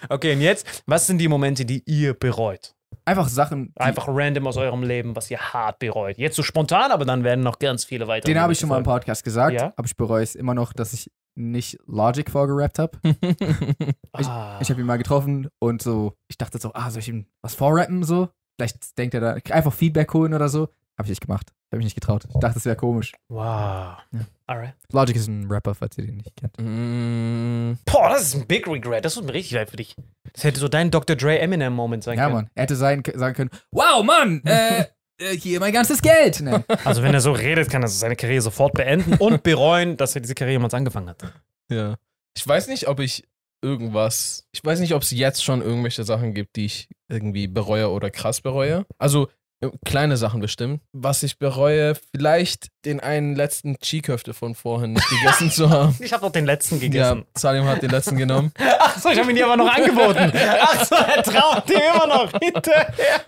Okay, 0.08 0.34
und 0.34 0.40
jetzt, 0.40 0.82
was 0.86 1.06
sind 1.06 1.18
die 1.18 1.28
Momente, 1.28 1.64
die 1.64 1.82
ihr 1.86 2.14
bereut? 2.14 2.74
Einfach 3.04 3.28
Sachen, 3.28 3.72
Einfach 3.76 4.06
random 4.08 4.46
aus 4.46 4.56
eurem 4.56 4.82
Leben, 4.82 5.16
was 5.16 5.30
ihr 5.30 5.38
hart 5.38 5.78
bereut. 5.78 6.18
Jetzt 6.18 6.36
so 6.36 6.42
spontan, 6.42 6.92
aber 6.92 7.04
dann 7.04 7.24
werden 7.24 7.42
noch 7.42 7.58
ganz 7.58 7.84
viele 7.84 8.06
weitere. 8.06 8.32
den 8.32 8.40
habe 8.40 8.52
ich 8.52 8.58
schon 8.60 8.68
mal 8.68 8.78
im. 8.78 8.84
Podcast 8.84 9.24
gesagt, 9.24 9.54
Ja? 9.54 9.72
aber 9.76 9.86
ich 9.86 9.96
bereue 9.96 10.22
es 10.22 10.34
immer 10.34 10.54
noch, 10.54 10.72
dass 10.72 10.92
ich 10.92 11.10
nicht 11.34 11.78
Logic 11.86 12.30
vorgerappt 12.30 12.78
habe. 12.78 12.98
Ah. 14.12 14.58
Ich 14.60 14.70
habe 14.70 14.80
ihn 14.80 14.86
mal 14.86 14.98
getroffen 14.98 15.48
und 15.58 15.80
so, 15.82 16.12
ich 16.28 16.36
dachte 16.36 16.58
so, 16.58 16.72
ah, 16.74 16.90
soll 16.90 17.00
ich 17.00 17.08
ihm 17.08 17.26
was 17.40 17.54
vorrappen 17.54 18.04
so? 18.04 18.28
Vielleicht 18.56 18.96
denkt 18.98 19.14
er 19.14 19.20
da, 19.20 19.36
einfach 19.54 19.72
Feedback 19.72 20.12
holen 20.12 20.34
oder 20.34 20.48
so. 20.50 20.68
Habe 21.02 21.06
ich 21.06 21.10
nicht 21.10 21.20
gemacht. 21.20 21.50
Habe 21.72 21.78
mich 21.78 21.86
nicht 21.86 21.94
getraut. 21.94 22.24
Ich 22.32 22.38
dachte, 22.40 22.58
es 22.58 22.64
wäre 22.64 22.76
komisch. 22.76 23.12
Wow. 23.28 23.40
Ja. 23.40 23.96
Alright. 24.46 24.74
Logic 24.92 25.16
ist 25.16 25.26
ein 25.26 25.50
Rapper, 25.50 25.74
falls 25.74 25.98
ihr 25.98 26.06
den 26.06 26.18
nicht 26.18 26.32
kennt. 26.36 26.54
Mm, 26.58 27.78
Boah, 27.86 28.10
das 28.10 28.22
ist 28.22 28.34
ein 28.36 28.46
Big 28.46 28.68
Regret. 28.68 29.04
Das 29.04 29.14
tut 29.14 29.24
mir 29.24 29.32
richtig 29.32 29.52
leid 29.52 29.70
für 29.70 29.76
dich. 29.76 29.96
Das 30.32 30.44
hätte 30.44 30.60
so 30.60 30.68
dein 30.68 30.90
Dr. 30.90 31.16
Dre 31.16 31.38
Eminem 31.40 31.72
Moment 31.72 32.04
sein 32.04 32.16
Ja, 32.18 32.24
können. 32.24 32.34
Mann. 32.36 32.50
Er 32.54 32.62
hätte 32.64 32.76
sein, 32.76 33.02
sagen 33.14 33.34
können, 33.34 33.50
wow, 33.72 34.04
Mann, 34.04 34.42
äh, 34.44 34.84
äh, 35.18 35.36
hier 35.36 35.58
mein 35.60 35.72
ganzes 35.72 36.02
Geld. 36.02 36.40
Nee. 36.40 36.58
Also 36.84 37.02
wenn 37.02 37.14
er 37.14 37.20
so 37.20 37.32
redet, 37.32 37.68
kann 37.70 37.82
er 37.82 37.88
seine 37.88 38.14
Karriere 38.16 38.42
sofort 38.42 38.74
beenden 38.74 39.14
und 39.14 39.42
bereuen, 39.42 39.96
dass 39.96 40.14
er 40.14 40.20
diese 40.20 40.34
Karriere 40.34 40.52
jemals 40.58 40.74
angefangen 40.74 41.08
hat. 41.08 41.22
ja. 41.70 41.96
Ich 42.36 42.46
weiß 42.46 42.68
nicht, 42.68 42.86
ob 42.88 43.00
ich 43.00 43.24
irgendwas. 43.62 44.46
Ich 44.52 44.64
weiß 44.64 44.80
nicht, 44.80 44.94
ob 44.94 45.02
es 45.02 45.10
jetzt 45.10 45.44
schon 45.44 45.62
irgendwelche 45.62 46.04
Sachen 46.04 46.34
gibt, 46.34 46.56
die 46.56 46.66
ich 46.66 46.88
irgendwie 47.08 47.46
bereue 47.46 47.90
oder 47.90 48.10
krass 48.10 48.40
bereue. 48.40 48.86
Also 48.98 49.28
kleine 49.84 50.16
Sachen 50.16 50.40
bestimmt. 50.40 50.80
Was 50.92 51.22
ich 51.22 51.38
bereue, 51.38 51.94
vielleicht 52.14 52.68
den 52.84 53.00
einen 53.00 53.36
letzten 53.36 53.78
Cheeköfte 53.78 54.34
von 54.34 54.54
vorhin 54.54 54.94
nicht 54.94 55.08
gegessen 55.08 55.50
zu 55.50 55.70
haben. 55.70 55.96
Ich 56.02 56.12
habe 56.12 56.24
doch 56.24 56.32
den 56.32 56.46
letzten 56.46 56.76
Ja, 56.76 56.80
gegessen. 56.80 57.24
Salim 57.36 57.64
hat 57.64 57.82
den 57.82 57.90
letzten 57.90 58.16
genommen. 58.16 58.52
Ach 58.78 58.98
so, 58.98 59.10
ich 59.10 59.18
habe 59.18 59.30
ihn 59.30 59.36
dir 59.36 59.46
aber 59.46 59.56
noch 59.56 59.72
angeboten. 59.72 60.32
Ach 60.60 60.84
so, 60.84 60.94
er 60.94 61.22
traut 61.22 61.68
dir 61.68 61.80
immer 61.94 62.06
noch 62.06 62.32
hinterher. 62.40 63.20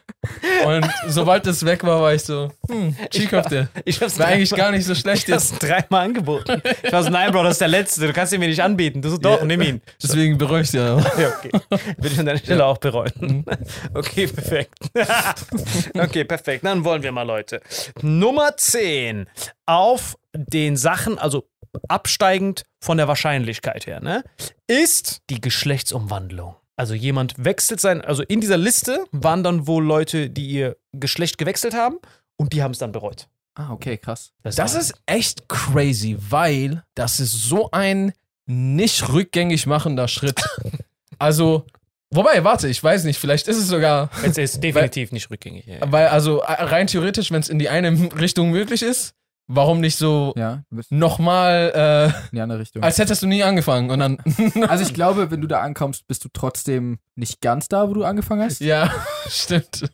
Und 0.66 0.86
sobald 1.08 1.46
es 1.46 1.64
weg 1.64 1.84
war, 1.84 2.00
war 2.00 2.14
ich 2.14 2.22
so, 2.22 2.50
hm, 2.68 2.96
Cheeköfte. 3.10 3.68
Ich 3.84 4.00
hab's 4.00 4.18
War 4.18 4.26
eigentlich 4.28 4.50
gar 4.50 4.70
nicht 4.70 4.84
so 4.84 4.94
schlecht 4.94 5.28
Ich 5.28 5.34
hab's 5.34 5.50
jetzt. 5.50 5.62
dreimal 5.62 6.04
angeboten. 6.06 6.62
Ich 6.82 6.92
war 6.92 7.02
so, 7.02 7.10
nein, 7.10 7.30
Bro, 7.32 7.42
das 7.44 7.52
ist 7.52 7.60
der 7.60 7.68
letzte. 7.68 8.06
Du 8.06 8.12
kannst 8.12 8.32
ihn 8.32 8.40
mir 8.40 8.48
nicht 8.48 8.62
anbieten. 8.62 9.02
Du 9.02 9.10
so, 9.10 9.18
doch, 9.18 9.40
Ja. 9.40 9.44
nimm 9.44 9.60
ihn. 9.62 9.82
Deswegen 10.02 10.38
bereue 10.38 10.62
ich 10.62 10.68
es 10.68 10.72
ja. 10.74 10.98
Ja, 11.18 11.28
okay. 11.38 11.50
Würde 11.96 12.08
ich 12.08 12.18
an 12.18 12.26
deiner 12.26 12.38
Stelle 12.38 12.64
auch 12.64 12.78
bereuen. 12.78 13.44
Okay, 13.94 14.26
perfekt. 14.26 14.74
okay, 15.98 16.24
perfekt. 16.24 16.64
Dann 16.64 16.84
wollen 16.84 17.02
wir 17.02 17.12
mal, 17.12 17.22
Leute. 17.22 17.60
Nummer 18.02 18.56
10. 18.56 19.26
Auf 19.66 20.16
den 20.34 20.76
Sachen, 20.76 21.18
also 21.18 21.46
absteigend 21.88 22.64
von 22.80 22.96
der 22.98 23.08
Wahrscheinlichkeit 23.08 23.86
her, 23.86 24.00
ne, 24.00 24.24
ist 24.66 25.22
die 25.30 25.40
Geschlechtsumwandlung. 25.40 26.56
Also 26.76 26.94
jemand 26.94 27.34
wechselt 27.42 27.80
sein, 27.80 28.00
also 28.00 28.22
in 28.22 28.40
dieser 28.40 28.56
Liste 28.56 29.04
waren 29.12 29.44
dann 29.44 29.66
wohl 29.66 29.84
Leute, 29.84 30.28
die 30.28 30.46
ihr 30.46 30.76
Geschlecht 30.92 31.38
gewechselt 31.38 31.74
haben 31.74 31.98
und 32.36 32.52
die 32.52 32.62
haben 32.62 32.72
es 32.72 32.78
dann 32.78 32.90
bereut. 32.92 33.28
Ah, 33.54 33.70
okay, 33.72 33.96
krass. 33.96 34.32
Das 34.42 34.74
ist 34.74 34.94
echt 35.06 35.48
crazy, 35.48 36.16
weil 36.18 36.82
das 36.96 37.20
ist 37.20 37.30
so 37.32 37.70
ein 37.70 38.12
nicht 38.46 39.08
rückgängig 39.10 39.66
machender 39.66 40.08
Schritt. 40.08 40.40
Also, 41.16 41.64
wobei, 42.10 42.42
warte, 42.42 42.66
ich 42.66 42.82
weiß 42.82 43.04
nicht, 43.04 43.20
vielleicht 43.20 43.46
ist 43.46 43.56
es 43.56 43.68
sogar, 43.68 44.10
Es 44.24 44.36
ist 44.36 44.60
definitiv 44.60 45.12
nicht 45.12 45.30
rückgängig. 45.30 45.64
Ja. 45.64 45.76
weil, 45.92 46.08
also 46.08 46.40
äh, 46.40 46.52
rein 46.54 46.88
theoretisch, 46.88 47.30
wenn 47.30 47.38
es 47.40 47.48
in 47.48 47.60
die 47.60 47.68
eine 47.68 48.10
Richtung 48.18 48.50
möglich 48.50 48.82
ist, 48.82 49.14
warum 49.46 49.80
nicht 49.80 49.96
so 49.96 50.32
Ja, 50.36 50.62
nochmal, 50.90 51.72
äh, 51.74 52.04
in 52.30 52.36
die 52.36 52.40
andere 52.40 52.58
Richtung. 52.60 52.82
als 52.82 52.98
hättest 52.98 53.22
du 53.22 53.26
nie 53.26 53.42
angefangen 53.42 53.90
und 53.90 53.98
dann, 54.00 54.18
Also 54.68 54.84
ich 54.84 54.94
glaube, 54.94 55.30
wenn 55.30 55.40
du 55.40 55.46
da 55.46 55.60
ankommst, 55.60 56.06
bist 56.06 56.24
du 56.24 56.28
trotzdem 56.32 56.98
nicht 57.14 57.40
ganz 57.40 57.68
da, 57.68 57.88
wo 57.88 57.94
du 57.94 58.04
angefangen 58.04 58.42
hast. 58.42 58.60
ja, 58.60 58.90
stimmt. 59.28 59.90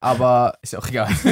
Aber 0.00 0.54
ist 0.60 0.74
ja 0.74 0.78
auch 0.80 0.88
egal. 0.88 1.08
Ja, 1.24 1.30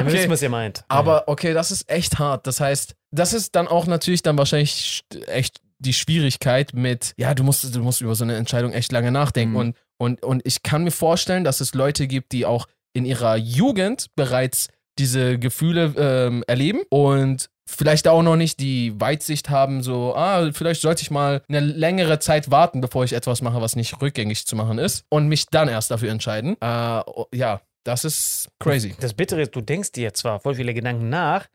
ja, 0.00 0.06
wir 0.06 0.06
wissen, 0.06 0.18
okay. 0.24 0.30
was 0.30 0.42
ihr 0.42 0.48
meint. 0.48 0.84
Aber 0.88 1.24
okay, 1.26 1.52
das 1.52 1.70
ist 1.70 1.90
echt 1.90 2.18
hart. 2.18 2.46
Das 2.46 2.58
heißt, 2.58 2.94
das 3.10 3.34
ist 3.34 3.54
dann 3.54 3.68
auch 3.68 3.86
natürlich 3.86 4.22
dann 4.22 4.38
wahrscheinlich 4.38 5.02
echt 5.26 5.60
die 5.78 5.92
Schwierigkeit 5.92 6.72
mit, 6.72 7.12
ja, 7.18 7.34
du 7.34 7.44
musst, 7.44 7.74
du 7.74 7.80
musst 7.80 8.00
über 8.00 8.14
so 8.14 8.24
eine 8.24 8.36
Entscheidung 8.36 8.72
echt 8.72 8.92
lange 8.92 9.12
nachdenken. 9.12 9.52
Mhm. 9.52 9.58
Und, 9.58 9.76
und, 9.98 10.22
und 10.22 10.42
ich 10.46 10.62
kann 10.62 10.84
mir 10.84 10.90
vorstellen, 10.90 11.44
dass 11.44 11.60
es 11.60 11.74
Leute 11.74 12.06
gibt, 12.06 12.32
die 12.32 12.46
auch 12.46 12.66
in 12.94 13.04
ihrer 13.04 13.36
Jugend 13.36 14.06
bereits 14.16 14.68
diese 14.98 15.38
Gefühle 15.38 15.94
ähm, 15.96 16.44
erleben 16.46 16.80
und 16.90 17.48
vielleicht 17.66 18.08
auch 18.08 18.22
noch 18.22 18.36
nicht 18.36 18.60
die 18.60 18.98
Weitsicht 19.00 19.50
haben, 19.50 19.82
so, 19.82 20.14
ah, 20.14 20.50
vielleicht 20.52 20.82
sollte 20.82 21.02
ich 21.02 21.10
mal 21.10 21.42
eine 21.48 21.60
längere 21.60 22.18
Zeit 22.18 22.50
warten, 22.50 22.80
bevor 22.80 23.04
ich 23.04 23.12
etwas 23.12 23.42
mache, 23.42 23.60
was 23.60 23.76
nicht 23.76 24.00
rückgängig 24.00 24.46
zu 24.46 24.56
machen 24.56 24.78
ist 24.78 25.04
und 25.08 25.28
mich 25.28 25.46
dann 25.46 25.68
erst 25.68 25.90
dafür 25.90 26.10
entscheiden. 26.10 26.56
Äh, 26.60 27.00
oh, 27.06 27.26
ja, 27.32 27.60
das 27.84 28.04
ist 28.04 28.48
crazy. 28.58 28.94
Das 29.00 29.14
Bittere 29.14 29.42
ist, 29.42 29.54
du 29.54 29.60
denkst 29.60 29.92
dir 29.92 30.12
zwar 30.14 30.40
voll 30.40 30.54
viele 30.54 30.74
Gedanken 30.74 31.08
nach, 31.08 31.46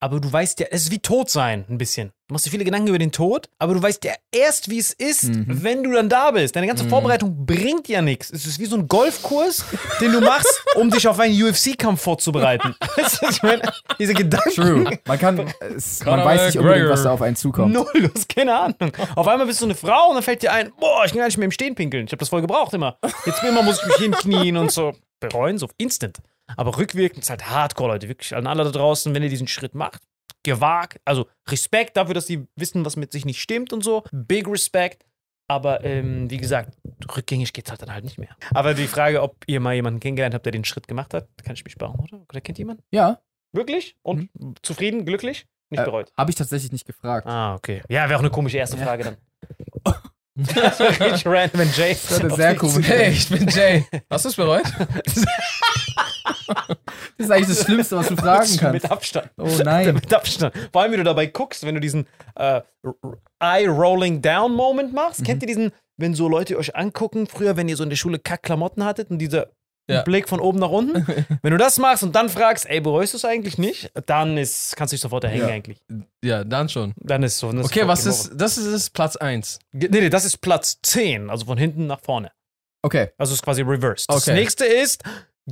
aber 0.00 0.20
du 0.20 0.32
weißt 0.32 0.60
ja, 0.60 0.66
es 0.70 0.82
ist 0.84 0.90
wie 0.90 0.98
tot 1.00 1.28
sein, 1.30 1.64
ein 1.68 1.78
bisschen. 1.78 2.12
Du 2.28 2.34
machst 2.34 2.44
dir 2.46 2.50
viele 2.50 2.64
Gedanken 2.64 2.88
über 2.88 2.98
den 2.98 3.10
Tod, 3.10 3.48
aber 3.58 3.72
du 3.74 3.82
weißt 3.82 4.04
ja 4.04 4.12
erst, 4.32 4.68
wie 4.68 4.78
es 4.78 4.92
ist, 4.92 5.24
Mhm. 5.24 5.62
wenn 5.64 5.82
du 5.82 5.92
dann 5.92 6.08
da 6.10 6.30
bist. 6.30 6.54
Deine 6.54 6.66
ganze 6.66 6.84
Vorbereitung 6.88 7.46
bringt 7.46 7.88
ja 7.88 8.02
nichts. 8.02 8.30
Es 8.30 8.44
ist 8.46 8.58
wie 8.58 8.66
so 8.66 8.76
ein 8.76 8.86
Golfkurs, 8.86 9.64
den 10.00 10.12
du 10.12 10.20
machst, 10.20 10.62
um 10.76 10.90
dich 10.90 11.08
auf 11.08 11.18
einen 11.18 11.34
UFC-Kampf 11.42 12.02
vorzubereiten. 12.02 12.74
Weißt 12.96 13.22
du, 13.22 13.26
was 13.26 13.36
ich 13.36 13.42
meine, 13.42 13.62
diese 13.98 14.12
Gedanken. 14.14 14.50
True. 14.54 14.98
Man 15.06 15.18
kann, 15.18 15.52
es, 15.74 16.04
man 16.04 16.22
weiß 16.24 16.46
nicht 16.54 16.58
unbedingt, 16.58 16.90
was 16.90 17.02
da 17.04 17.12
auf 17.12 17.22
einen 17.22 17.36
zukommt. 17.36 17.72
Null, 17.72 17.86
du 17.94 18.10
hast 18.14 18.28
keine 18.28 18.54
Ahnung. 18.58 18.92
Auf 19.16 19.26
einmal 19.26 19.46
bist 19.46 19.60
du 19.60 19.64
eine 19.64 19.74
Frau 19.74 20.08
und 20.10 20.14
dann 20.16 20.22
fällt 20.22 20.42
dir 20.42 20.52
ein, 20.52 20.70
boah, 20.78 21.04
ich 21.06 21.12
kann 21.12 21.18
gar 21.20 21.26
nicht 21.26 21.38
mehr 21.38 21.46
im 21.46 21.50
Stehen 21.52 21.74
pinkeln. 21.74 22.04
Ich 22.06 22.12
habe 22.12 22.18
das 22.20 22.28
voll 22.28 22.42
gebraucht 22.42 22.74
immer. 22.74 22.98
Jetzt 23.24 23.42
immer 23.42 23.62
muss 23.62 23.80
ich 23.80 23.86
mich 23.86 23.96
hinknien 23.96 24.56
und 24.58 24.70
so. 24.70 24.92
Bereuen, 25.20 25.58
so 25.58 25.68
instant. 25.78 26.18
Aber 26.56 26.76
rückwirkend 26.78 27.22
ist 27.22 27.30
halt 27.30 27.48
hardcore, 27.48 27.92
Leute. 27.92 28.08
Wirklich 28.08 28.34
an 28.34 28.46
alle 28.46 28.64
da 28.64 28.70
draußen, 28.70 29.14
wenn 29.14 29.22
ihr 29.22 29.28
diesen 29.28 29.48
Schritt 29.48 29.74
macht. 29.74 30.02
Gewagt. 30.42 31.00
Also 31.04 31.26
Respekt 31.48 31.96
dafür, 31.96 32.14
dass 32.14 32.26
die 32.26 32.46
wissen, 32.56 32.84
was 32.84 32.96
mit 32.96 33.12
sich 33.12 33.24
nicht 33.24 33.40
stimmt 33.40 33.72
und 33.72 33.82
so. 33.82 34.04
Big 34.12 34.48
Respect. 34.48 35.04
Aber 35.50 35.82
ähm, 35.82 36.30
wie 36.30 36.36
gesagt, 36.36 36.76
rückgängig 37.16 37.52
geht's 37.54 37.70
halt 37.70 37.80
dann 37.80 37.92
halt 37.92 38.04
nicht 38.04 38.18
mehr. 38.18 38.36
Aber 38.52 38.74
die 38.74 38.86
Frage, 38.86 39.22
ob 39.22 39.36
ihr 39.46 39.60
mal 39.60 39.74
jemanden 39.74 39.98
kennengelernt 39.98 40.34
habt, 40.34 40.44
der 40.44 40.52
den 40.52 40.64
Schritt 40.64 40.86
gemacht 40.86 41.14
hat, 41.14 41.26
kann 41.42 41.54
ich 41.54 41.64
mich 41.64 41.76
beantworten. 41.76 42.26
Oder 42.28 42.40
kennt 42.42 42.58
jemand? 42.58 42.82
Ja, 42.90 43.18
Wirklich? 43.52 43.96
Und 44.02 44.28
zufrieden, 44.62 45.04
glücklich? 45.04 45.46
Nicht 45.70 45.80
äh, 45.80 45.84
bereut. 45.84 46.12
habe 46.16 46.30
ich 46.30 46.36
tatsächlich 46.36 46.72
nicht 46.72 46.86
gefragt. 46.86 47.26
Ah, 47.26 47.54
okay. 47.54 47.82
Ja, 47.88 48.08
wäre 48.08 48.16
auch 48.18 48.22
eine 48.22 48.30
komische 48.30 48.58
erste 48.58 48.76
Frage 48.76 49.04
dann. 49.04 49.16
das 50.34 50.78
wäre 50.78 51.00
richtig 51.00 51.26
random, 51.26 51.60
wenn 51.60 51.72
Jay. 51.72 51.94
Das 51.94 52.22
wäre 52.22 52.34
sehr 52.34 52.56
komisch. 52.56 52.86
Hey, 52.88 53.10
ich 53.12 53.28
bin 53.28 53.48
Jay. 53.48 53.84
Hast 54.10 54.24
du 54.24 54.28
es 54.30 54.36
bereut? 54.36 54.64
Das 56.48 57.26
ist 57.26 57.30
eigentlich 57.30 57.48
das 57.48 57.64
Schlimmste, 57.64 57.96
was 57.96 58.08
du 58.08 58.16
fragen 58.18 58.56
kannst. 58.58 58.72
Mit 58.72 58.90
Abstand. 58.90 59.30
Oh 59.38 59.48
nein. 59.64 59.94
Mit 59.94 60.12
Abstand. 60.12 60.54
Vor 60.72 60.82
allem, 60.82 60.92
wenn 60.92 60.98
du 60.98 61.04
dabei 61.04 61.26
guckst, 61.26 61.64
wenn 61.64 61.74
du 61.74 61.80
diesen 61.80 62.06
äh, 62.36 62.60
Eye-Rolling-Down-Moment 63.40 64.92
machst. 64.92 65.24
Kennt 65.24 65.42
ihr 65.42 65.46
diesen, 65.46 65.72
wenn 65.96 66.14
so 66.14 66.28
Leute 66.28 66.56
euch 66.58 66.74
angucken, 66.76 67.26
früher, 67.26 67.56
wenn 67.56 67.68
ihr 67.68 67.76
so 67.76 67.82
in 67.84 67.90
der 67.90 67.96
Schule 67.96 68.18
Kack-Klamotten 68.18 68.84
hattet 68.84 69.10
und 69.10 69.18
dieser 69.18 69.48
Ja. 69.90 70.02
Blick 70.02 70.28
von 70.28 70.40
oben 70.40 70.58
nach 70.58 70.68
unten? 70.70 71.06
wenn 71.42 71.50
du 71.50 71.56
das 71.56 71.78
machst 71.78 72.02
und 72.02 72.14
dann 72.14 72.28
fragst, 72.28 72.68
ey, 72.68 72.80
bereust 72.80 73.14
du 73.14 73.16
es 73.16 73.24
eigentlich 73.24 73.58
nicht? 73.58 73.90
Dann 74.06 74.36
ist, 74.36 74.76
kannst 74.76 74.92
du 74.92 74.96
dich 74.96 75.00
sofort 75.00 75.24
erhängen 75.24 75.48
Ja. 75.48 75.54
eigentlich. 75.54 75.78
Ja, 76.24 76.44
dann 76.44 76.68
schon. 76.68 76.94
Dann 76.98 77.22
ist 77.22 77.38
so. 77.38 77.48
dann 77.48 77.60
ist 77.60 77.66
Okay, 77.66 77.86
was 77.86 78.04
ist, 78.06 78.32
das 78.34 78.58
ist, 78.58 78.66
ist 78.66 78.90
Platz 78.90 79.16
1. 79.16 79.58
over. 79.74 79.88
Nee, 79.90 80.00
nee, 80.00 80.10
das 80.10 80.24
ist 80.24 80.38
Platz 80.38 80.78
10, 80.82 81.30
also 81.30 81.46
von 81.46 81.58
hinten 81.58 81.86
nach 81.86 82.00
vorne. 82.00 82.30
Okay. 82.84 83.08
Also 83.18 83.34
ist 83.34 83.42
quasi 83.42 83.62
reversed. 83.62 84.08
Das 84.08 84.28
Okay. 84.28 84.34
nächste 84.38 84.64
ist 84.64 85.02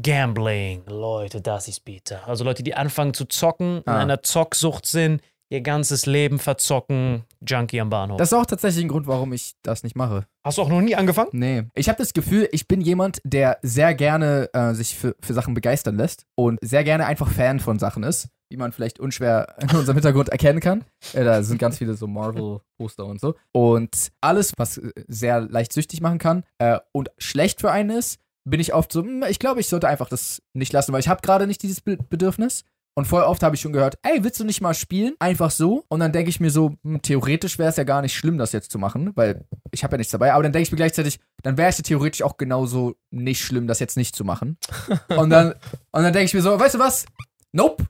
Gambling. 0.02 0.82
Leute, 0.86 1.40
das 1.40 1.68
ist 1.68 1.84
bitter. 1.84 2.26
Also 2.28 2.44
Leute, 2.44 2.62
die 2.62 2.74
anfangen 2.74 3.14
zu 3.14 3.24
zocken, 3.24 3.78
in 3.78 3.82
Ah. 3.92 3.98
einer 3.98 4.22
Zocksucht 4.22 4.86
sind, 4.86 5.22
ihr 5.48 5.60
ganzes 5.60 6.06
Leben 6.06 6.38
verzocken, 6.38 7.24
Junkie 7.46 7.80
am 7.80 7.88
Bahnhof. 7.90 8.18
Das 8.18 8.32
ist 8.32 8.38
auch 8.38 8.46
tatsächlich 8.46 8.84
ein 8.84 8.88
Grund, 8.88 9.06
warum 9.06 9.32
ich 9.32 9.52
das 9.62 9.84
nicht 9.84 9.94
mache. 9.96 10.26
Hast 10.44 10.58
du 10.58 10.62
auch 10.62 10.68
noch 10.68 10.80
nie 10.80 10.96
angefangen? 10.96 11.30
Nee. 11.32 11.64
Ich 11.74 11.88
habe 11.88 11.98
das 11.98 12.12
Gefühl, 12.12 12.48
ich 12.52 12.66
bin 12.68 12.80
jemand, 12.80 13.20
der 13.24 13.58
sehr 13.62 13.94
gerne 13.94 14.50
äh, 14.52 14.74
sich 14.74 14.96
für, 14.96 15.14
für 15.20 15.34
Sachen 15.34 15.54
begeistern 15.54 15.96
lässt 15.96 16.24
und 16.34 16.58
sehr 16.62 16.82
gerne 16.84 17.06
einfach 17.06 17.30
Fan 17.30 17.60
von 17.60 17.78
Sachen 17.78 18.02
ist, 18.02 18.28
wie 18.50 18.56
man 18.56 18.72
vielleicht 18.72 18.98
unschwer 18.98 19.54
in 19.60 19.70
unserem 19.70 19.94
Hintergrund 19.96 20.28
erkennen 20.30 20.58
kann. 20.60 20.84
Äh, 21.12 21.22
da 21.24 21.42
sind 21.44 21.58
ganz 21.58 21.78
viele 21.78 21.94
so 21.94 22.08
Marvel-Poster 22.08 23.06
und 23.06 23.20
so. 23.20 23.34
Und 23.52 24.08
alles, 24.20 24.52
was 24.56 24.78
äh, 24.78 24.90
sehr 25.06 25.40
leicht 25.40 25.72
süchtig 25.72 26.00
machen 26.00 26.18
kann 26.18 26.42
äh, 26.58 26.80
und 26.92 27.10
schlecht 27.18 27.60
für 27.60 27.70
einen 27.70 27.90
ist, 27.90 28.18
bin 28.46 28.60
ich 28.60 28.72
oft 28.72 28.92
so, 28.92 29.02
hm, 29.02 29.24
ich 29.28 29.38
glaube, 29.38 29.60
ich 29.60 29.68
sollte 29.68 29.88
einfach 29.88 30.08
das 30.08 30.40
nicht 30.54 30.72
lassen, 30.72 30.92
weil 30.92 31.00
ich 31.00 31.08
habe 31.08 31.20
gerade 31.20 31.46
nicht 31.46 31.62
dieses 31.62 31.80
Be 31.80 31.96
Bedürfnis. 31.96 32.64
Und 32.98 33.04
voll 33.04 33.22
oft 33.24 33.42
habe 33.42 33.54
ich 33.54 33.60
schon 33.60 33.74
gehört, 33.74 33.98
ey, 34.04 34.24
willst 34.24 34.40
du 34.40 34.44
nicht 34.44 34.62
mal 34.62 34.72
spielen? 34.72 35.16
Einfach 35.18 35.50
so. 35.50 35.84
Und 35.88 36.00
dann 36.00 36.12
denke 36.12 36.30
ich 36.30 36.40
mir 36.40 36.50
so, 36.50 36.76
hm, 36.82 37.02
theoretisch 37.02 37.58
wäre 37.58 37.68
es 37.68 37.76
ja 37.76 37.84
gar 37.84 38.00
nicht 38.00 38.14
schlimm, 38.14 38.38
das 38.38 38.52
jetzt 38.52 38.72
zu 38.72 38.78
machen, 38.78 39.12
weil 39.16 39.44
ich 39.70 39.84
habe 39.84 39.94
ja 39.94 39.98
nichts 39.98 40.12
dabei. 40.12 40.32
Aber 40.32 40.42
dann 40.42 40.52
denke 40.52 40.62
ich 40.62 40.72
mir 40.72 40.76
gleichzeitig, 40.76 41.20
dann 41.42 41.58
wäre 41.58 41.68
es 41.68 41.76
ja 41.76 41.82
theoretisch 41.82 42.22
auch 42.22 42.38
genauso 42.38 42.96
nicht 43.10 43.44
schlimm, 43.44 43.66
das 43.66 43.80
jetzt 43.80 43.98
nicht 43.98 44.16
zu 44.16 44.24
machen. 44.24 44.56
und 45.14 45.28
dann, 45.28 45.52
und 45.92 46.02
dann 46.02 46.12
denke 46.14 46.24
ich 46.24 46.34
mir 46.34 46.40
so, 46.40 46.58
weißt 46.58 46.76
du 46.76 46.78
was? 46.78 47.04
Nope. 47.52 47.84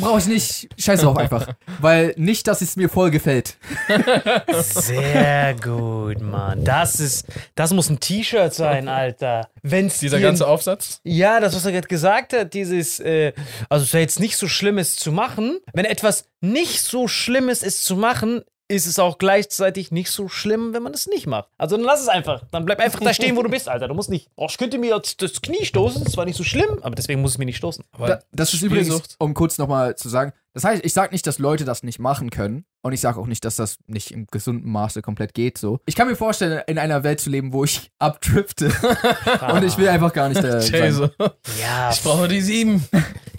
Brauche 0.00 0.18
ich 0.18 0.26
nicht. 0.26 0.68
Scheiß 0.78 1.00
drauf 1.00 1.16
einfach. 1.16 1.48
Weil 1.80 2.12
nicht, 2.18 2.46
dass 2.46 2.60
es 2.60 2.76
mir 2.76 2.90
voll 2.90 3.10
gefällt. 3.10 3.56
Sehr 4.52 5.54
gut, 5.54 6.20
Mann. 6.20 6.64
Das 6.64 7.00
ist, 7.00 7.26
das 7.54 7.72
muss 7.72 7.88
ein 7.88 7.98
T-Shirt 8.00 8.52
sein, 8.52 8.88
Alter. 8.88 9.48
Wenn's 9.62 9.98
Dieser 9.98 10.18
dir- 10.18 10.24
ganze 10.24 10.46
Aufsatz? 10.46 11.00
Ja, 11.04 11.40
das, 11.40 11.54
was 11.54 11.64
er 11.64 11.72
gerade 11.72 11.88
gesagt 11.88 12.32
hat, 12.34 12.52
dieses, 12.54 13.00
äh, 13.00 13.32
also 13.68 13.82
es 13.82 13.88
ist 13.88 13.94
ja 13.94 14.00
jetzt 14.00 14.20
nicht 14.20 14.36
so 14.36 14.46
schlimm 14.48 14.78
ist 14.78 15.00
zu 15.00 15.10
machen. 15.12 15.58
Wenn 15.72 15.84
etwas 15.86 16.28
nicht 16.40 16.82
so 16.82 17.08
schlimm 17.08 17.48
ist, 17.48 17.62
ist 17.62 17.84
zu 17.84 17.96
machen, 17.96 18.42
ist 18.68 18.86
es 18.86 18.98
auch 18.98 19.18
gleichzeitig 19.18 19.92
nicht 19.92 20.10
so 20.10 20.28
schlimm, 20.28 20.72
wenn 20.74 20.82
man 20.82 20.92
es 20.92 21.06
nicht 21.06 21.26
macht. 21.26 21.48
Also 21.56 21.76
dann 21.76 21.84
lass 21.84 22.00
es 22.00 22.08
einfach. 22.08 22.42
Dann 22.50 22.64
bleib 22.64 22.80
einfach 22.80 23.00
da 23.00 23.14
stehen, 23.14 23.36
wo 23.36 23.42
du 23.42 23.48
bist, 23.48 23.68
Alter. 23.68 23.88
Du 23.88 23.94
musst 23.94 24.10
nicht, 24.10 24.28
oh, 24.36 24.46
ich 24.50 24.58
könnte 24.58 24.78
mir 24.78 24.96
jetzt 24.96 25.22
das 25.22 25.40
Knie 25.40 25.64
stoßen, 25.64 26.02
das 26.04 26.16
war 26.16 26.24
nicht 26.24 26.36
so 26.36 26.44
schlimm, 26.44 26.78
aber 26.82 26.94
deswegen 26.94 27.20
muss 27.22 27.32
es 27.32 27.38
mir 27.38 27.44
nicht 27.44 27.56
stoßen. 27.58 27.84
Aber 27.92 28.06
Da, 28.08 28.18
das 28.32 28.54
ist 28.54 28.62
übrigens, 28.62 29.16
um 29.18 29.34
kurz 29.34 29.58
nochmal 29.58 29.94
zu 29.96 30.08
sagen, 30.08 30.32
das 30.56 30.64
heißt, 30.64 30.84
ich 30.84 30.92
sage 30.94 31.12
nicht, 31.12 31.26
dass 31.26 31.38
Leute 31.38 31.64
das 31.64 31.82
nicht 31.82 31.98
machen 31.98 32.30
können. 32.30 32.64
Und 32.82 32.92
ich 32.92 33.00
sage 33.00 33.20
auch 33.20 33.26
nicht, 33.26 33.44
dass 33.44 33.56
das 33.56 33.76
nicht 33.86 34.10
im 34.12 34.26
gesunden 34.28 34.70
Maße 34.70 35.02
komplett 35.02 35.34
geht 35.34 35.58
so. 35.58 35.80
Ich 35.86 35.94
kann 35.96 36.08
mir 36.08 36.16
vorstellen, 36.16 36.62
in 36.66 36.78
einer 36.78 37.02
Welt 37.04 37.20
zu 37.20 37.28
leben, 37.30 37.52
wo 37.52 37.64
ich 37.64 37.90
abdrifte. 37.98 38.66
und 39.52 39.62
ich 39.64 39.76
will 39.76 39.88
einfach 39.88 40.12
gar 40.12 40.28
nicht 40.30 40.42
da 40.42 40.60
Jay 40.60 40.90
sein. 40.90 40.92
so. 40.92 41.10
Ja, 41.60 41.90
Ich 41.92 42.02
brauche 42.02 42.26
die 42.28 42.40
sieben. 42.40 42.84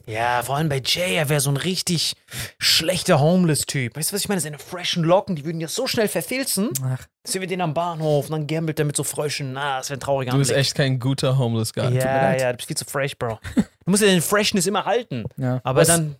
Ja, 0.09 0.41
vor 0.41 0.55
allem 0.55 0.69
bei 0.69 0.81
Jay, 0.81 1.15
er 1.17 1.27
wäre 1.27 1.41
so 1.41 1.49
ein 1.49 1.57
richtig 1.57 2.13
schlechter 2.59 3.19
Homeless-Typ. 3.19 3.97
Weißt 3.97 4.09
du, 4.11 4.15
was 4.15 4.21
ich 4.21 4.29
meine? 4.29 4.39
Seine 4.39 4.57
freshen 4.57 5.03
Locken, 5.03 5.35
die 5.35 5.43
würden 5.43 5.59
ja 5.59 5.67
so 5.67 5.85
schnell 5.85 6.07
verfilzen. 6.07 6.69
Ach. 6.81 7.05
Sehen 7.27 7.41
wir 7.41 7.47
den 7.49 7.59
am 7.59 7.73
Bahnhof 7.73 8.27
und 8.27 8.31
dann 8.31 8.47
gambelt 8.47 8.79
er 8.79 8.85
mit 8.85 8.95
so 8.95 9.03
Fröschen. 9.03 9.51
Na, 9.51 9.79
das 9.79 9.89
wäre 9.89 9.97
ein 9.97 9.99
trauriger 9.99 10.31
Du 10.31 10.37
bist 10.37 10.51
Anblick. 10.51 10.65
echt 10.65 10.75
kein 10.75 10.99
guter 10.99 11.37
Homeless 11.37 11.73
Guy. 11.73 11.83
Tut 11.87 11.93
mir 11.95 11.99
Ja, 11.99 12.37
ja, 12.37 12.51
du 12.51 12.55
bist 12.55 12.67
viel 12.69 12.77
zu 12.77 12.85
fresh, 12.85 13.17
Bro. 13.17 13.37
Du 13.55 13.63
musst 13.91 14.01
ja 14.01 14.07
den 14.07 14.21
Freshness 14.21 14.65
immer 14.65 14.85
halten. 14.85 15.25
Ja. 15.35 15.59
Aber 15.65 15.81
Was- 15.81 15.87
dann. 15.89 16.15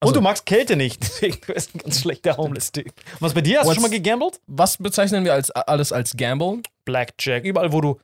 Also- 0.00 0.10
und 0.10 0.16
du 0.16 0.20
magst 0.20 0.46
Kälte 0.46 0.76
nicht. 0.76 1.02
Deswegen 1.02 1.38
bist 1.46 1.74
du 1.74 1.78
ein 1.78 1.82
ganz 1.82 2.00
schlechter 2.00 2.36
Homeless-Typ. 2.36 2.92
Was 3.20 3.34
bei 3.34 3.40
dir? 3.40 3.60
Hast 3.60 3.68
du 3.68 3.74
schon 3.74 3.82
mal 3.82 3.90
gegambelt? 3.90 4.40
Was 4.46 4.76
bezeichnen 4.76 5.24
wir 5.24 5.34
als 5.34 5.50
alles 5.50 5.92
als 5.92 6.16
Gamble? 6.16 6.62
Blackjack. 6.84 7.44
Überall, 7.44 7.72
wo 7.72 7.80
du 7.80 7.98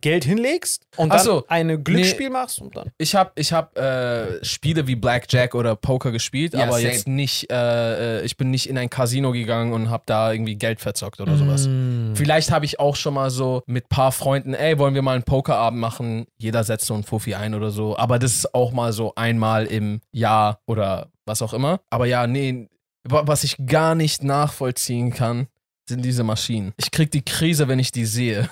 Geld 0.00 0.24
hinlegst 0.24 0.86
und 0.96 1.08
dann 1.10 1.20
so. 1.20 1.44
ein 1.48 1.82
Glücksspiel 1.82 2.28
machst 2.28 2.60
und 2.60 2.76
dann. 2.76 2.90
Ich 2.98 3.14
habe 3.14 3.32
ich 3.36 3.52
hab, 3.52 3.76
äh, 3.78 4.44
Spiele 4.44 4.86
wie 4.86 4.94
Blackjack 4.94 5.54
oder 5.54 5.74
Poker 5.74 6.12
gespielt, 6.12 6.52
Ja, 6.52 6.64
aber 6.64 6.72
same. 6.74 6.88
jetzt 6.92 7.08
nicht, 7.08 7.50
äh, 7.50 8.18
äh, 8.20 8.24
ich 8.26 8.36
bin 8.36 8.50
nicht 8.50 8.68
in 8.68 8.76
ein 8.76 8.90
Casino 8.90 9.32
gegangen 9.32 9.72
und 9.72 9.88
habe 9.88 10.02
da 10.06 10.32
irgendwie 10.32 10.56
Geld 10.56 10.80
verzockt 10.80 11.20
oder 11.20 11.36
sowas. 11.36 11.66
Mm. 11.66 12.14
Vielleicht 12.14 12.50
habe 12.50 12.66
ich 12.66 12.78
auch 12.78 12.94
schon 12.96 13.14
mal 13.14 13.30
so 13.30 13.62
mit 13.66 13.88
paar 13.88 14.12
Freunden, 14.12 14.52
ey, 14.52 14.78
wollen 14.78 14.94
wir 14.94 15.02
mal 15.02 15.14
einen 15.14 15.24
Pokerabend 15.24 15.80
machen? 15.80 16.26
Jeder 16.36 16.62
setzt 16.64 16.84
so 16.86 16.92
einen 16.94 17.04
Fuffi 17.04 17.34
ein 17.34 17.54
oder 17.54 17.70
so. 17.70 17.96
Aber 17.96 18.18
das 18.18 18.34
ist 18.34 18.54
auch 18.54 18.70
mal 18.72 18.92
so 18.92 19.14
einmal 19.14 19.64
im 19.66 20.00
Jahr 20.12 20.60
oder 20.66 21.08
was 21.24 21.40
auch 21.40 21.54
immer. 21.54 21.80
Aber 21.88 22.04
ja, 22.04 22.26
nee, 22.26 22.68
wa- 23.08 23.22
was 23.26 23.44
ich 23.44 23.56
gar 23.66 23.94
nicht 23.94 24.22
nachvollziehen 24.22 25.10
kann, 25.14 25.46
sind 25.88 26.02
diese 26.04 26.22
Maschinen. 26.24 26.72
Ich 26.78 26.90
krieg 26.90 27.10
die 27.10 27.22
Krise, 27.24 27.68
wenn 27.68 27.78
ich 27.78 27.92
die 27.92 28.04
sehe. 28.06 28.48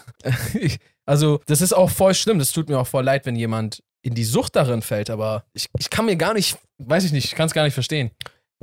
Ich- 0.54 0.78
also, 1.12 1.40
das 1.46 1.60
ist 1.60 1.72
auch 1.74 1.90
voll 1.90 2.14
schlimm. 2.14 2.38
Das 2.38 2.52
tut 2.52 2.68
mir 2.70 2.78
auch 2.78 2.86
voll 2.86 3.04
leid, 3.04 3.26
wenn 3.26 3.36
jemand 3.36 3.82
in 4.02 4.14
die 4.14 4.24
Sucht 4.24 4.56
darin 4.56 4.80
fällt. 4.82 5.10
Aber 5.10 5.44
ich, 5.52 5.66
ich 5.78 5.90
kann 5.90 6.06
mir 6.06 6.16
gar 6.16 6.32
nicht, 6.34 6.56
weiß 6.78 7.04
ich 7.04 7.12
nicht, 7.12 7.26
ich 7.26 7.34
kann 7.34 7.46
es 7.46 7.52
gar 7.52 7.64
nicht 7.64 7.74
verstehen. 7.74 8.10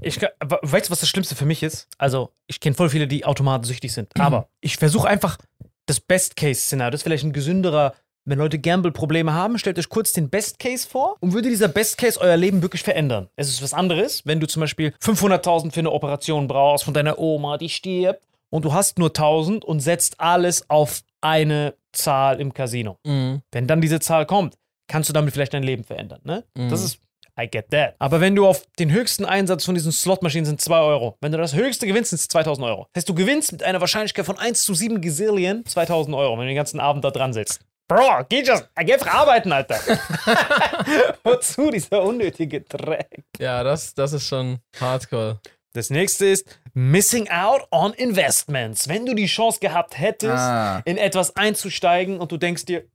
Ich, 0.01 0.19
kann- 0.19 0.31
weißt 0.39 0.87
du, 0.87 0.91
was 0.91 0.99
das 1.01 1.09
Schlimmste 1.09 1.35
für 1.35 1.45
mich 1.45 1.61
ist? 1.61 1.87
Also, 1.97 2.31
ich 2.47 2.59
kenne 2.59 2.75
voll 2.75 2.89
viele, 2.89 3.07
die 3.07 3.23
automatensüchtig 3.23 3.93
sind. 3.93 4.11
Aber 4.19 4.47
ich 4.61 4.77
versuche 4.77 5.07
einfach 5.07 5.37
das 5.85 5.99
Best-Case-Szenario. 5.99 6.91
Das 6.91 6.99
ist 6.99 7.03
vielleicht 7.03 7.23
ein 7.23 7.33
gesünderer. 7.33 7.93
Wenn 8.25 8.37
Leute 8.37 8.59
Gamble-Probleme 8.59 9.33
haben, 9.33 9.57
stellt 9.57 9.79
euch 9.79 9.89
kurz 9.89 10.11
den 10.11 10.29
Best-Case 10.29 10.87
vor 10.87 11.15
und 11.19 11.33
würde 11.33 11.49
dieser 11.49 11.67
Best-Case 11.67 12.19
euer 12.19 12.37
Leben 12.37 12.61
wirklich 12.61 12.83
verändern. 12.83 13.27
Es 13.35 13.47
ist 13.49 13.61
was 13.63 13.73
anderes, 13.73 14.23
wenn 14.25 14.39
du 14.39 14.47
zum 14.47 14.59
Beispiel 14.59 14.93
500.000 15.01 15.71
für 15.71 15.79
eine 15.79 15.91
Operation 15.91 16.47
brauchst 16.47 16.83
von 16.85 16.93
deiner 16.93 17.17
Oma, 17.17 17.57
die 17.57 17.69
stirbt 17.69 18.21
und 18.49 18.65
du 18.65 18.73
hast 18.73 18.99
nur 18.99 19.09
1000 19.09 19.63
und 19.65 19.79
setzt 19.79 20.19
alles 20.19 20.69
auf 20.69 21.01
eine 21.21 21.75
Zahl 21.91 22.39
im 22.39 22.53
Casino. 22.53 22.97
Wenn 23.03 23.67
dann 23.67 23.81
diese 23.81 23.99
Zahl 23.99 24.25
kommt, 24.25 24.55
kannst 24.87 25.09
du 25.09 25.13
damit 25.13 25.33
vielleicht 25.33 25.53
dein 25.53 25.63
Leben 25.63 25.83
verändern. 25.83 26.21
Ne? 26.23 26.43
Das 26.55 26.83
ist, 26.83 26.99
I 27.39 27.47
get 27.47 27.69
that. 27.71 27.95
Aber 27.99 28.19
wenn 28.19 28.35
du 28.35 28.45
auf 28.45 28.65
den 28.79 28.91
höchsten 28.91 29.25
Einsatz 29.25 29.63
von 29.63 29.73
diesen 29.73 29.91
Slotmaschinen 29.91 30.45
sind 30.45 30.59
2 30.59 30.79
Euro. 30.79 31.17
Wenn 31.21 31.31
du 31.31 31.37
das 31.37 31.55
höchste 31.55 31.87
gewinnst, 31.87 32.09
sind 32.09 32.19
es 32.19 32.27
2000 32.27 32.67
Euro. 32.67 32.87
Das 32.93 33.01
heißt, 33.01 33.09
du 33.09 33.13
gewinnst 33.13 33.51
mit 33.53 33.63
einer 33.63 33.79
Wahrscheinlichkeit 33.79 34.25
von 34.25 34.37
1 34.37 34.63
zu 34.63 34.73
7 34.73 34.99
Gazillion 34.99 35.65
2000 35.65 36.15
Euro, 36.15 36.33
wenn 36.33 36.41
du 36.41 36.47
den 36.47 36.55
ganzen 36.55 36.79
Abend 36.79 37.05
da 37.05 37.11
dran 37.11 37.31
sitzt. 37.31 37.61
Bro, 37.87 38.25
geht 38.29 38.47
just, 38.47 38.69
geh 38.75 38.97
arbeiten, 38.97 39.51
Alter. 39.51 39.79
Wozu 41.23 41.71
dieser 41.71 42.03
unnötige 42.03 42.61
Dreck? 42.61 43.23
Ja, 43.39 43.63
das, 43.63 43.95
das 43.95 44.13
ist 44.13 44.27
schon 44.27 44.59
hardcore. 44.79 45.39
Das 45.73 45.89
nächste 45.91 46.25
ist 46.25 46.45
Missing 46.73 47.29
out 47.29 47.61
on 47.71 47.93
investments. 47.93 48.87
Wenn 48.87 49.05
du 49.05 49.13
die 49.13 49.27
Chance 49.27 49.59
gehabt 49.59 49.97
hättest, 49.99 50.31
Ah. 50.33 50.81
in 50.85 50.97
etwas 50.97 51.35
einzusteigen 51.35 52.19
und 52.19 52.31
du 52.31 52.37
denkst 52.37 52.65
dir, 52.65 52.85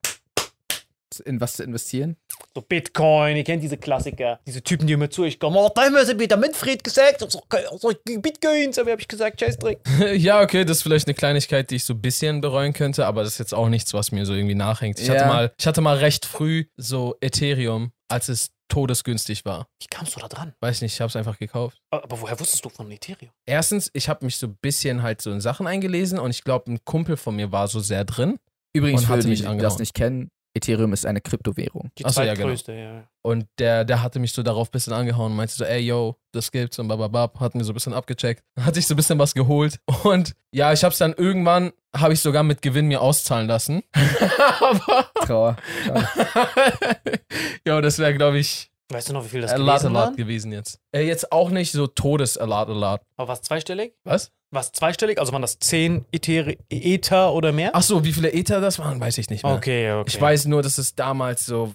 in 1.25 1.41
was 1.41 1.55
zu 1.55 1.63
investieren. 1.63 2.17
So 2.57 2.61
Bitcoin, 2.61 3.37
ihr 3.37 3.45
kennt 3.45 3.63
diese 3.63 3.77
Klassiker. 3.77 4.41
Diese 4.49 4.63
Typen, 4.63 4.89
die 4.89 4.95
immer 4.95 5.09
zu 5.09 5.23
euch 5.23 5.39
kommen. 5.39 5.57
Oh, 5.57 5.71
da 5.73 5.83
haben 5.85 5.95
sie 6.05 6.19
wieder 6.19 6.37
Manfred 6.37 6.83
gesagt. 6.83 7.21
So, 7.21 7.29
so 7.79 7.93
Bitcoins, 8.21 8.79
aber 8.81 8.91
habe 8.93 9.01
ich 9.01 9.07
gesagt, 9.07 9.39
Scheißdreck. 9.39 9.79
ja, 10.17 10.41
okay, 10.43 10.65
das 10.65 10.79
ist 10.79 10.83
vielleicht 10.83 11.07
eine 11.07 11.15
Kleinigkeit, 11.15 11.71
die 11.71 11.77
ich 11.77 11.85
so 11.85 11.95
ein 11.95 12.01
bisschen 12.01 12.41
bereuen 12.41 12.73
könnte, 12.73 13.07
aber 13.07 13.23
das 13.23 13.35
ist 13.35 13.39
jetzt 13.39 13.55
auch 13.55 13.69
nichts, 13.69 13.95
was 13.95 14.11
mir 14.11 14.27
so 14.27 14.35
irgendwie 14.35 14.57
nachhängt. 14.57 14.99
Ich, 14.99 15.09
hatte, 15.09 15.21
Ja. 15.21 15.27
mal, 15.29 15.53
ich 15.57 15.67
hatte 15.69 15.81
mal 15.81 15.97
recht 15.99 16.27
früh 16.27 16.65
so 16.77 17.15
Ethereum, 17.21 17.93
als 18.09 18.29
es 18.29 18.51
todesgünstig 18.69 19.45
war. 19.45 19.67
Wie 19.81 19.87
kamst 19.89 20.17
du 20.17 20.21
da 20.21 20.29
dran? 20.29 20.55
Weiß 20.61 20.81
nicht, 20.83 20.95
ich 20.95 21.01
habe 21.01 21.09
es 21.09 21.17
einfach 21.17 21.39
gekauft. 21.39 21.79
Aber 21.91 22.21
woher 22.21 22.39
wusstest 22.39 22.65
du 22.65 22.69
von 22.69 22.91
Ethereum? 22.91 23.31
Erstens, 23.47 23.91
ich 23.93 24.09
habe 24.09 24.25
mich 24.25 24.37
so 24.37 24.47
ein 24.47 24.57
bisschen 24.61 25.03
halt 25.03 25.21
so 25.23 25.31
in 25.31 25.41
Sachen 25.41 25.67
eingelesen 25.67 26.19
und 26.19 26.31
ich 26.31 26.45
glaube, 26.45 26.73
ein 26.73 26.85
Kumpel 26.85 27.17
von 27.17 27.37
mir 27.37 27.53
war 27.53 27.69
so 27.69 27.81
sehr 27.81 28.05
drin. 28.05 28.39
Übrigens, 28.73 29.03
Und 29.03 29.07
für 29.07 29.13
hatte 29.13 29.23
die, 29.23 29.29
mich 29.29 29.39
die 29.41 29.45
das 29.45 29.53
angehauen. 29.53 29.79
nicht 29.81 29.95
kennen, 29.95 30.31
Ethereum 30.57 30.93
ist 30.93 31.05
eine 31.05 31.21
Kryptowährung. 31.21 31.91
Die 31.99 32.05
Ach 32.05 32.13
so, 32.13 32.23
ja, 32.23 32.35
zweitgrößte, 32.35 32.73
ja. 32.73 33.09
Und 33.23 33.47
der, 33.59 33.85
der 33.85 34.03
hatte 34.03 34.21
mich 34.21 34.33
so 34.33 34.43
darauf 34.45 34.69
ein 34.69 34.71
bisschen 34.71 34.93
angehauen 34.93 35.33
und 35.33 35.37
meinte 35.37 35.55
so, 35.55 35.65
ey, 35.65 35.81
yo, 35.81 36.17
das 36.33 36.53
gibt's 36.53 36.79
und 36.79 36.87
bababab, 36.87 37.41
hat 37.41 37.57
mir 37.57 37.65
so 37.65 37.73
ein 37.73 37.75
bisschen 37.75 37.93
abgecheckt. 37.93 38.45
Hatte 38.61 38.79
ich 38.79 38.87
so 38.87 38.95
ein 38.95 38.97
bisschen 38.97 39.19
was 39.19 39.35
geholt. 39.35 39.81
Und 40.05 40.35
ja, 40.53 40.73
ich 40.73 40.85
hab's 40.85 40.99
dann 40.99 41.13
irgendwann, 41.13 41.73
habe 41.97 42.13
ich 42.13 42.21
sogar 42.21 42.43
mit 42.45 42.63
Gewinn 42.63 42.87
mir 42.87 43.01
auszahlen 43.01 43.49
lassen. 43.49 43.83
Aber, 44.61 45.11
Trauer. 45.27 45.57
Schade. 46.33 47.21
Ja, 47.67 47.81
das 47.81 47.99
wäre, 47.99 48.15
glaube 48.15 48.39
ich, 48.39 48.71
Weißt 48.91 49.09
du 49.09 49.15
noch, 49.15 49.25
wie 49.25 49.29
viel 49.29 49.41
das 49.41 49.53
a 49.53 49.57
lot, 49.57 49.69
a 49.69 49.89
gewesen 49.89 49.93
lot 49.93 50.17
gewesen 50.17 50.53
jetzt. 50.53 50.79
Äh, 50.93 51.07
jetzt 51.07 51.33
auch 51.33 51.51
nicht 51.51 51.73
so 51.73 51.87
todes 51.87 52.37
a 52.37 52.45
lot, 52.45 52.69
a 52.69 52.73
lot. 52.73 53.01
Aber 53.17 53.29
war 53.29 53.35
es 53.35 53.41
zweistellig? 53.41 53.95
Was? 54.05 54.31
War 54.51 54.61
es 54.61 54.73
zweistellig? 54.73 55.19
Also 55.19 55.33
waren 55.33 55.43
das 55.43 55.59
10 55.59 56.05
Ether, 56.13 56.55
Ether 56.69 57.33
oder 57.33 57.53
mehr? 57.53 57.71
Ach 57.73 57.83
so, 57.83 58.05
wie 58.05 58.13
viele 58.13 58.33
Ether 58.33 58.61
das 58.61 58.79
waren, 58.79 59.01
weiß 59.01 59.19
ich 59.19 59.31
nicht 59.31 59.43
mehr. 59.43 59.55
okay, 59.55 59.91
okay. 59.93 60.09
Ich 60.09 60.21
weiß 60.21 60.47
nur, 60.47 60.63
dass 60.63 60.77
es 60.79 60.95
damals 60.95 61.47
so 61.47 61.73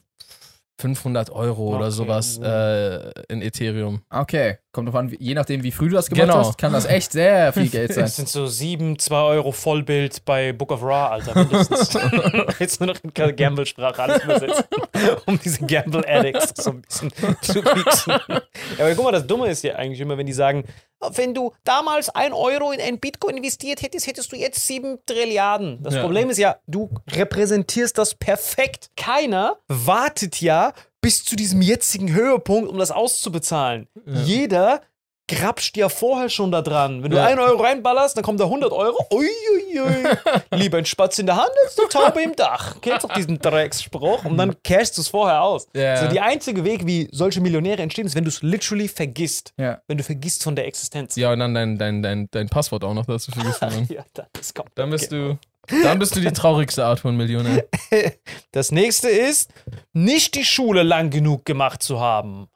500 0.79 1.29
Euro 1.31 1.69
oder 1.75 1.87
Okay. 1.87 1.91
sowas 1.91 2.39
äh, 2.41 3.11
in 3.27 3.41
Ethereum. 3.41 4.01
Okay, 4.09 4.57
kommt 4.71 4.87
drauf 4.87 4.95
an, 4.95 5.13
je 5.19 5.33
nachdem, 5.33 5.61
wie 5.63 5.71
früh 5.71 5.89
du 5.89 5.95
das 5.95 6.09
gemacht 6.09 6.27
Genau. 6.27 6.39
hast, 6.39 6.57
kann 6.57 6.71
das 6.73 6.85
echt 6.85 7.11
sehr 7.11 7.51
viel 7.53 7.67
Geld 7.69 7.93
sein. 7.93 8.05
Das 8.05 8.15
sind 8.15 8.29
so 8.29 8.47
7, 8.47 8.97
2 8.97 9.15
Euro 9.21 9.51
Vollbild 9.51 10.23
bei 10.25 10.53
Book 10.53 10.71
of 10.71 10.81
Ra, 10.83 11.09
Alter, 11.09 11.35
mindestens. 11.35 11.93
Jetzt 12.59 12.79
nur 12.79 12.87
noch 12.87 12.97
in 13.03 13.13
Gamble-Sprache 13.35 14.01
alles 14.01 14.23
übersetzen, 14.23 14.65
um 15.25 15.39
diese 15.43 15.65
Gamble-Addicts 15.65 16.63
so 16.63 16.71
ein 16.71 16.81
bisschen 16.81 17.11
zu 17.41 17.61
pieksen. 17.61 18.13
Ja, 18.29 18.85
aber 18.85 18.95
guck 18.95 19.03
mal, 19.05 19.11
das 19.11 19.27
Dumme 19.27 19.49
ist 19.49 19.63
ja 19.63 19.75
eigentlich 19.75 19.99
immer, 19.99 20.17
wenn 20.17 20.25
die 20.27 20.33
sagen, 20.33 20.63
wenn 21.11 21.33
du 21.33 21.53
damals 21.63 22.09
1 22.09 22.33
Euro 22.35 22.71
in 22.71 22.81
ein 22.81 22.99
Bitcoin 22.99 23.37
investiert 23.37 23.81
hättest, 23.81 24.07
hättest 24.07 24.31
du 24.31 24.35
jetzt 24.35 24.65
7 24.67 24.99
Trilliarden. 25.05 25.81
Das 25.81 25.95
Ja. 25.95 26.01
Problem 26.03 26.29
ist 26.29 26.37
ja, 26.37 26.57
du 26.67 26.89
repräsentierst 27.11 27.97
das 27.97 28.15
perfekt. 28.15 28.89
Keiner 28.95 29.57
wartet 29.67 30.41
ja 30.41 30.73
bis 31.01 31.23
zu 31.23 31.35
diesem 31.35 31.61
jetzigen 31.61 32.11
Höhepunkt, 32.13 32.69
um 32.69 32.77
das 32.77 32.91
auszubezahlen. 32.91 33.87
Jeder 34.05 34.81
grapscht 35.29 35.77
ja 35.77 35.87
vorher 35.89 36.29
schon 36.29 36.51
da 36.51 36.61
dran. 36.61 37.03
Wenn 37.03 37.11
du 37.11 37.17
Ja. 37.17 37.25
1 37.25 37.39
Euro 37.39 37.61
reinballerst, 37.61 38.17
dann 38.17 38.23
kommt 38.23 38.39
da 38.39 38.45
100 38.45 38.71
Euro. 38.71 38.97
Uiuiui. 39.13 40.03
Lieber 40.51 40.79
ein 40.79 40.85
Spatz 40.85 41.19
in 41.19 41.27
der 41.27 41.35
Hand 41.37 41.51
als 41.63 41.79
eine 41.79 41.87
Taube 41.89 42.21
im 42.21 42.35
Dach. 42.35 42.75
Kennst 42.81 43.03
doch 43.05 43.13
diesen 43.13 43.39
Drecksspruch? 43.39 44.25
Und 44.25 44.37
dann 44.37 44.55
cashst 44.63 44.97
du 44.97 45.01
es 45.01 45.07
vorher 45.07 45.41
aus. 45.43 45.67
Ja. 45.75 45.97
So, 45.97 46.07
die 46.07 46.19
einzige 46.19 46.63
Weg, 46.65 46.85
wie 46.85 47.07
solche 47.11 47.39
Millionäre 47.41 47.81
entstehen, 47.81 48.07
ist, 48.07 48.15
wenn 48.15 48.23
du 48.25 48.29
es 48.29 48.41
literally 48.41 48.87
vergisst. 48.87 49.53
Ja. 49.57 49.79
Wenn 49.87 49.97
du 49.97 50.03
vergisst 50.03 50.43
von 50.43 50.55
der 50.55 50.65
Existenz. 50.65 51.15
Ja, 51.15 51.31
und 51.31 51.39
dann 51.39 51.53
dein, 51.53 51.77
dein, 51.77 52.01
dein, 52.01 52.27
dein 52.31 52.49
Passwort 52.49 52.83
auch 52.83 52.93
noch 52.93 53.05
dazu 53.05 53.31
vergessen. 53.31 53.59
Mann. 53.69 53.87
Ja, 53.89 54.03
das 54.33 54.53
komplett 54.53 54.77
Dann 54.77 54.89
bist 54.89 55.09
genau. 55.09 55.37
du, 55.67 55.83
dann 55.83 55.99
bist 55.99 56.15
du 56.15 56.19
die 56.19 56.31
traurigste 56.31 56.83
Art 56.85 56.99
von 56.99 57.15
Millionär. 57.15 57.65
Das 58.51 58.71
nächste 58.71 59.09
ist, 59.09 59.51
nicht 59.93 60.33
die 60.33 60.43
Schule 60.43 60.81
lang 60.81 61.11
genug 61.11 61.45
gemacht 61.45 61.83
zu 61.83 61.99
haben. 61.99 62.47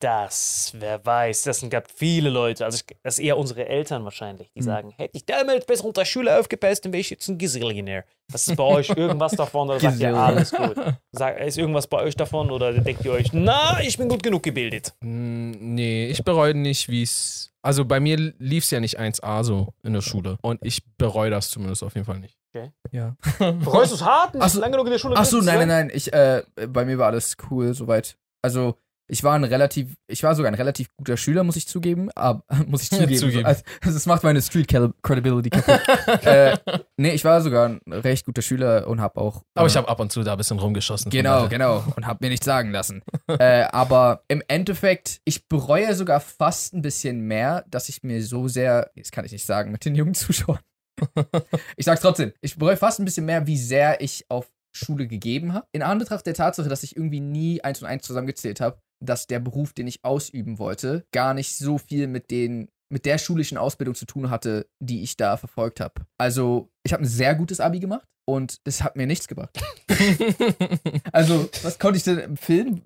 Das, 0.00 0.72
wer 0.78 1.04
weiß, 1.04 1.42
das 1.44 1.60
sind 1.60 1.70
gerade 1.70 1.86
viele 1.94 2.28
Leute. 2.30 2.64
Also, 2.64 2.76
ich, 2.76 2.96
das 3.02 3.18
ist 3.18 3.24
eher 3.24 3.38
unsere 3.38 3.66
Eltern 3.66 4.04
wahrscheinlich, 4.04 4.50
die 4.54 4.62
sagen: 4.62 4.92
Hätte 4.96 5.16
ich 5.16 5.24
damals 5.24 5.64
besser 5.66 5.84
unter 5.84 6.04
Schule 6.04 6.38
aufgepasst, 6.38 6.84
dann 6.84 6.92
wäre 6.92 7.00
ich 7.00 7.10
jetzt 7.10 7.28
ein 7.28 7.38
Gazillionär. 7.38 8.04
Was 8.30 8.48
ist 8.48 8.56
bei 8.56 8.64
euch 8.64 8.88
irgendwas 8.90 9.32
davon 9.32 9.68
oder 9.70 9.80
sagt 9.80 10.00
ihr 10.00 10.14
alles 10.14 10.50
gut? 10.50 10.76
Sag, 11.12 11.40
ist 11.40 11.58
irgendwas 11.58 11.86
bei 11.86 12.02
euch 12.02 12.16
davon 12.16 12.50
oder 12.50 12.72
denkt 12.72 13.04
ihr 13.04 13.12
euch, 13.12 13.32
na, 13.32 13.80
ich 13.80 13.96
bin 13.96 14.08
gut 14.08 14.22
genug 14.22 14.42
gebildet? 14.42 14.92
Mm, 15.00 15.52
Nee, 15.74 16.06
ich 16.08 16.22
bereue 16.24 16.54
nicht, 16.54 16.88
wie 16.88 17.02
es. 17.02 17.52
Also 17.62 17.84
bei 17.84 17.98
mir 18.00 18.16
lief 18.38 18.64
es 18.64 18.70
ja 18.70 18.80
nicht 18.80 18.98
1A 19.00 19.42
so 19.44 19.74
in 19.82 19.92
der 19.92 20.00
Schule. 20.00 20.38
Und 20.42 20.60
ich 20.62 20.82
bereue 20.98 21.30
das 21.30 21.50
zumindest 21.50 21.82
auf 21.82 21.94
jeden 21.94 22.06
Fall 22.06 22.18
nicht. 22.20 22.36
Okay. 22.54 22.70
Ja. 22.92 23.16
Bereust 23.38 23.90
du 23.92 23.96
es 23.96 24.04
hart? 24.04 24.34
Nicht 24.34 24.48
so. 24.48 24.60
lang 24.60 24.70
genug 24.70 24.86
in 24.86 24.92
der 24.92 24.98
Schule 24.98 25.16
Ach 25.16 25.24
so, 25.24 25.40
nein, 25.40 25.58
nein, 25.60 25.68
nein. 25.68 25.90
Ich, 25.92 26.12
äh, 26.12 26.42
bei 26.68 26.84
mir 26.84 26.98
war 26.98 27.08
alles 27.08 27.36
cool 27.50 27.74
soweit. 27.74 28.16
Also, 28.42 28.76
ich 29.08 29.22
war 29.22 29.34
ein 29.34 29.44
relativ, 29.44 29.94
ich 30.08 30.22
war 30.22 30.34
sogar 30.34 30.50
ein 30.50 30.54
relativ 30.54 30.88
guter 30.96 31.16
Schüler, 31.16 31.44
muss 31.44 31.56
ich 31.56 31.68
zugeben. 31.68 32.10
Aber, 32.14 32.42
muss 32.66 32.82
ich 32.82 32.90
zugeben. 32.90 33.16
Zugeben. 33.16 33.46
Also, 33.46 33.62
das 33.82 34.06
macht 34.06 34.24
meine 34.24 34.42
Street 34.42 34.68
Credibility 35.02 35.50
kaputt. 35.50 35.80
äh, 36.24 36.56
nee, 36.96 37.12
ich 37.12 37.24
war 37.24 37.40
sogar 37.40 37.68
ein 37.68 37.80
recht 37.92 38.26
guter 38.26 38.42
Schüler 38.42 38.86
und 38.88 39.00
hab 39.00 39.16
auch. 39.16 39.42
Aber 39.54 39.66
äh, 39.66 39.70
ich 39.70 39.76
habe 39.76 39.88
ab 39.88 40.00
und 40.00 40.10
zu 40.10 40.22
da 40.22 40.32
ein 40.32 40.38
bisschen 40.38 40.58
rumgeschossen. 40.58 41.10
Genau, 41.10 41.48
genau. 41.48 41.84
Und 41.96 42.06
hab 42.06 42.20
mir 42.20 42.28
nichts 42.28 42.46
sagen 42.46 42.70
lassen. 42.70 43.02
äh, 43.28 43.62
aber 43.62 44.22
im 44.28 44.42
Endeffekt, 44.48 45.20
ich 45.24 45.48
bereue 45.48 45.94
sogar 45.94 46.20
fast 46.20 46.74
ein 46.74 46.82
bisschen 46.82 47.20
mehr, 47.20 47.64
dass 47.68 47.88
ich 47.88 48.02
mir 48.02 48.22
so 48.22 48.48
sehr, 48.48 48.90
das 48.96 49.10
kann 49.10 49.24
ich 49.24 49.32
nicht 49.32 49.46
sagen 49.46 49.72
mit 49.72 49.84
den 49.84 49.94
jungen 49.94 50.14
Zuschauern. 50.14 50.60
ich 51.76 51.84
sag's 51.84 52.00
trotzdem, 52.00 52.32
ich 52.40 52.56
bereue 52.56 52.76
fast 52.76 52.98
ein 52.98 53.04
bisschen 53.04 53.26
mehr, 53.26 53.46
wie 53.46 53.58
sehr 53.58 54.00
ich 54.00 54.24
auf 54.30 54.50
Schule 54.76 55.06
gegeben 55.06 55.54
habe. 55.54 55.66
In 55.72 55.82
Anbetracht 55.82 56.26
der 56.26 56.34
Tatsache, 56.34 56.68
dass 56.68 56.82
ich 56.82 56.96
irgendwie 56.96 57.20
nie 57.20 57.62
eins 57.62 57.80
und 57.80 57.88
eins 57.88 58.04
zusammengezählt 58.04 58.60
habe, 58.60 58.78
dass 59.00 59.26
der 59.26 59.40
Beruf, 59.40 59.72
den 59.72 59.86
ich 59.86 60.04
ausüben 60.04 60.58
wollte, 60.58 61.04
gar 61.12 61.34
nicht 61.34 61.56
so 61.56 61.78
viel 61.78 62.06
mit 62.06 62.30
den 62.30 62.68
mit 62.88 63.04
der 63.04 63.18
schulischen 63.18 63.58
Ausbildung 63.58 63.96
zu 63.96 64.06
tun 64.06 64.30
hatte, 64.30 64.68
die 64.78 65.02
ich 65.02 65.16
da 65.16 65.36
verfolgt 65.36 65.80
habe. 65.80 66.06
Also, 66.18 66.70
ich 66.84 66.92
habe 66.92 67.02
ein 67.02 67.08
sehr 67.08 67.34
gutes 67.34 67.58
Abi 67.58 67.80
gemacht 67.80 68.06
und 68.24 68.60
es 68.64 68.82
hat 68.82 68.96
mir 68.96 69.06
nichts 69.06 69.28
gebracht. 69.28 69.58
Also, 71.12 71.48
was 71.62 71.78
konnte 71.78 71.96
ich 71.96 72.04
denn 72.04 72.18
im 72.18 72.36
Film? 72.36 72.82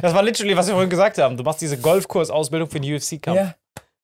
Das 0.00 0.14
war 0.14 0.22
literally, 0.22 0.56
was 0.56 0.66
wir 0.68 0.74
vorhin 0.74 0.90
gesagt 0.90 1.18
haben. 1.18 1.36
Du 1.36 1.42
machst 1.42 1.60
diese 1.60 1.78
Golfkursausbildung 1.78 2.70
für 2.70 2.78
den 2.80 2.94
UFC-Kampf. 2.94 3.36
Ja. 3.36 3.54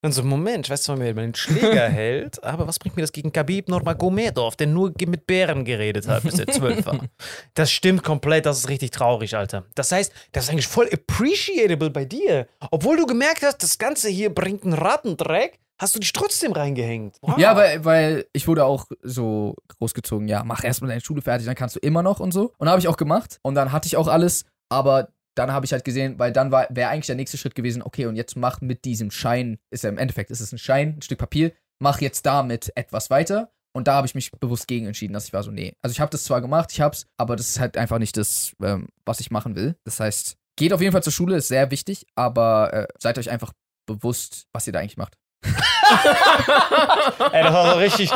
Und 0.06 0.12
so, 0.12 0.22
Moment, 0.22 0.66
ich 0.66 0.70
weiß 0.70 0.84
zwar, 0.84 1.00
wer 1.00 1.12
den 1.12 1.34
Schläger 1.34 1.88
hält, 1.88 2.42
aber 2.44 2.68
was 2.68 2.78
bringt 2.78 2.94
mir 2.94 3.02
das 3.02 3.10
gegen 3.10 3.32
Khabib 3.32 3.68
Nurmagomedov, 3.68 4.54
der 4.54 4.68
nur 4.68 4.92
mit 5.04 5.26
Bären 5.26 5.64
geredet 5.64 6.06
hat, 6.06 6.22
bis 6.22 6.38
er 6.38 6.46
zwölf 6.46 6.86
war? 6.86 7.00
Das 7.54 7.72
stimmt 7.72 8.04
komplett, 8.04 8.46
das 8.46 8.58
ist 8.58 8.68
richtig 8.68 8.92
traurig, 8.92 9.36
Alter. 9.36 9.64
Das 9.74 9.90
heißt, 9.90 10.12
das 10.30 10.44
ist 10.44 10.50
eigentlich 10.50 10.68
voll 10.68 10.88
appreciable 10.92 11.90
bei 11.90 12.04
dir. 12.04 12.46
Obwohl 12.70 12.96
du 12.96 13.06
gemerkt 13.06 13.42
hast, 13.42 13.62
das 13.64 13.78
Ganze 13.78 14.08
hier 14.08 14.32
bringt 14.32 14.62
einen 14.62 14.74
Rattendreck, 14.74 15.58
hast 15.78 15.96
du 15.96 15.98
dich 15.98 16.12
trotzdem 16.12 16.52
reingehängt. 16.52 17.16
Wow. 17.20 17.36
Ja, 17.38 17.56
weil, 17.56 17.84
weil 17.84 18.26
ich 18.32 18.46
wurde 18.46 18.64
auch 18.64 18.86
so 19.02 19.56
großgezogen, 19.78 20.28
ja, 20.28 20.44
mach 20.44 20.62
erstmal 20.62 20.88
deine 20.88 21.00
Schule 21.00 21.20
fertig, 21.20 21.46
dann 21.46 21.56
kannst 21.56 21.74
du 21.74 21.80
immer 21.80 22.02
noch 22.04 22.20
und 22.20 22.32
so. 22.32 22.52
Und 22.58 22.68
habe 22.68 22.78
ich 22.78 22.86
auch 22.86 22.96
gemacht 22.96 23.40
und 23.42 23.56
dann 23.56 23.72
hatte 23.72 23.88
ich 23.88 23.96
auch 23.96 24.06
alles, 24.06 24.44
aber 24.68 25.08
dann 25.36 25.52
habe 25.52 25.64
ich 25.66 25.72
halt 25.72 25.84
gesehen, 25.84 26.18
weil 26.18 26.32
dann 26.32 26.50
wäre 26.50 26.88
eigentlich 26.88 27.06
der 27.06 27.14
nächste 27.14 27.38
Schritt 27.38 27.54
gewesen, 27.54 27.82
okay, 27.82 28.06
und 28.06 28.16
jetzt 28.16 28.36
mach 28.36 28.60
mit 28.60 28.84
diesem 28.84 29.10
Schein, 29.12 29.58
ist 29.70 29.84
ja 29.84 29.90
im 29.90 29.98
Endeffekt, 29.98 30.30
ist 30.30 30.40
es 30.40 30.50
ein 30.52 30.58
Schein, 30.58 30.96
ein 30.98 31.02
Stück 31.02 31.18
Papier, 31.18 31.52
mach 31.78 32.00
jetzt 32.00 32.26
damit 32.26 32.72
etwas 32.74 33.10
weiter. 33.10 33.50
Und 33.74 33.86
da 33.88 33.94
habe 33.94 34.06
ich 34.06 34.14
mich 34.14 34.32
bewusst 34.32 34.66
gegen 34.66 34.86
entschieden, 34.86 35.12
dass 35.12 35.26
ich 35.26 35.34
war 35.34 35.42
so, 35.42 35.50
nee. 35.50 35.74
Also 35.82 35.92
ich 35.92 36.00
habe 36.00 36.10
das 36.10 36.24
zwar 36.24 36.40
gemacht, 36.40 36.72
ich 36.72 36.80
hab's, 36.80 37.06
aber 37.18 37.36
das 37.36 37.50
ist 37.50 37.60
halt 37.60 37.76
einfach 37.76 37.98
nicht 37.98 38.16
das, 38.16 38.52
ähm, 38.62 38.88
was 39.04 39.20
ich 39.20 39.30
machen 39.30 39.54
will. 39.54 39.76
Das 39.84 40.00
heißt, 40.00 40.36
geht 40.58 40.72
auf 40.72 40.80
jeden 40.80 40.92
Fall 40.92 41.02
zur 41.02 41.12
Schule, 41.12 41.36
ist 41.36 41.48
sehr 41.48 41.70
wichtig, 41.70 42.06
aber 42.14 42.72
äh, 42.72 42.86
seid 42.98 43.18
euch 43.18 43.28
einfach 43.28 43.52
bewusst, 43.86 44.46
was 44.54 44.66
ihr 44.66 44.72
da 44.72 44.78
eigentlich 44.80 44.96
macht. 44.96 45.18
Ey, 47.32 47.42
das 47.42 47.52
war 47.52 47.72
so 47.74 47.78
richtig 47.78 48.10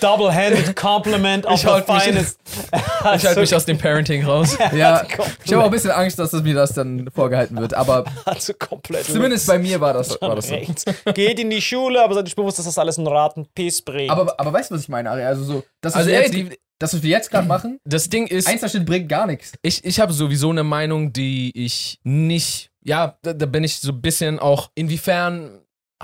double-handed 0.00 0.74
Compliment 0.76 1.46
auf 1.46 1.62
mich- 1.62 1.84
finest. 2.02 2.40
Ich 3.16 3.24
halte 3.26 3.40
mich 3.40 3.54
aus 3.54 3.64
dem 3.64 3.78
Parenting 3.78 4.24
raus. 4.24 4.56
Ja, 4.72 5.06
ich 5.44 5.52
habe 5.52 5.62
auch 5.62 5.66
ein 5.66 5.70
bisschen 5.70 5.90
Angst, 5.90 6.18
dass 6.18 6.32
mir 6.32 6.54
das 6.54 6.72
dann 6.72 7.08
vorgehalten 7.14 7.56
wird, 7.58 7.74
aber 7.74 8.04
Also 8.24 8.52
komplett. 8.54 9.04
zumindest 9.04 9.46
bei 9.46 9.58
mir 9.58 9.80
war 9.80 9.92
das, 9.92 10.20
war 10.20 10.34
das 10.36 10.48
so. 10.48 10.54
rechts. 10.54 10.84
Geht 11.14 11.38
in 11.38 11.50
die 11.50 11.62
Schule, 11.62 12.02
aber 12.02 12.14
seid 12.14 12.26
euch 12.26 12.36
bewusst, 12.36 12.58
dass 12.58 12.66
das 12.66 12.78
alles 12.78 12.98
ein 12.98 13.06
Ratenpiss 13.06 13.82
bringt. 13.82 14.10
Aber, 14.10 14.38
aber 14.38 14.52
weißt 14.52 14.70
du, 14.70 14.74
was 14.74 14.82
ich 14.82 14.88
meine, 14.88 15.10
Ari? 15.10 15.22
Also 15.22 15.44
so, 15.44 15.64
das, 15.80 15.92
was 15.92 15.96
Also, 15.98 16.10
wir 16.10 16.16
ey, 16.18 16.22
jetzt, 16.24 16.34
die, 16.34 16.58
das, 16.78 16.94
was 16.94 17.02
wir 17.02 17.10
jetzt 17.10 17.30
gerade 17.30 17.46
machen, 17.46 17.78
das 17.84 18.08
Ding 18.08 18.26
ist, 18.26 18.48
Einzelschnitt 18.48 18.86
bringt 18.86 19.08
gar 19.08 19.26
nichts. 19.26 19.52
ich, 19.62 19.84
ich 19.84 20.00
habe 20.00 20.12
sowieso 20.12 20.50
eine 20.50 20.64
Meinung, 20.64 21.12
die 21.12 21.52
ich 21.54 22.00
nicht. 22.04 22.70
Ja, 22.84 23.18
da, 23.22 23.32
da 23.32 23.46
bin 23.46 23.64
ich 23.64 23.78
so 23.78 23.92
ein 23.92 24.00
bisschen 24.00 24.38
auch. 24.38 24.70
Inwiefern 24.74 25.60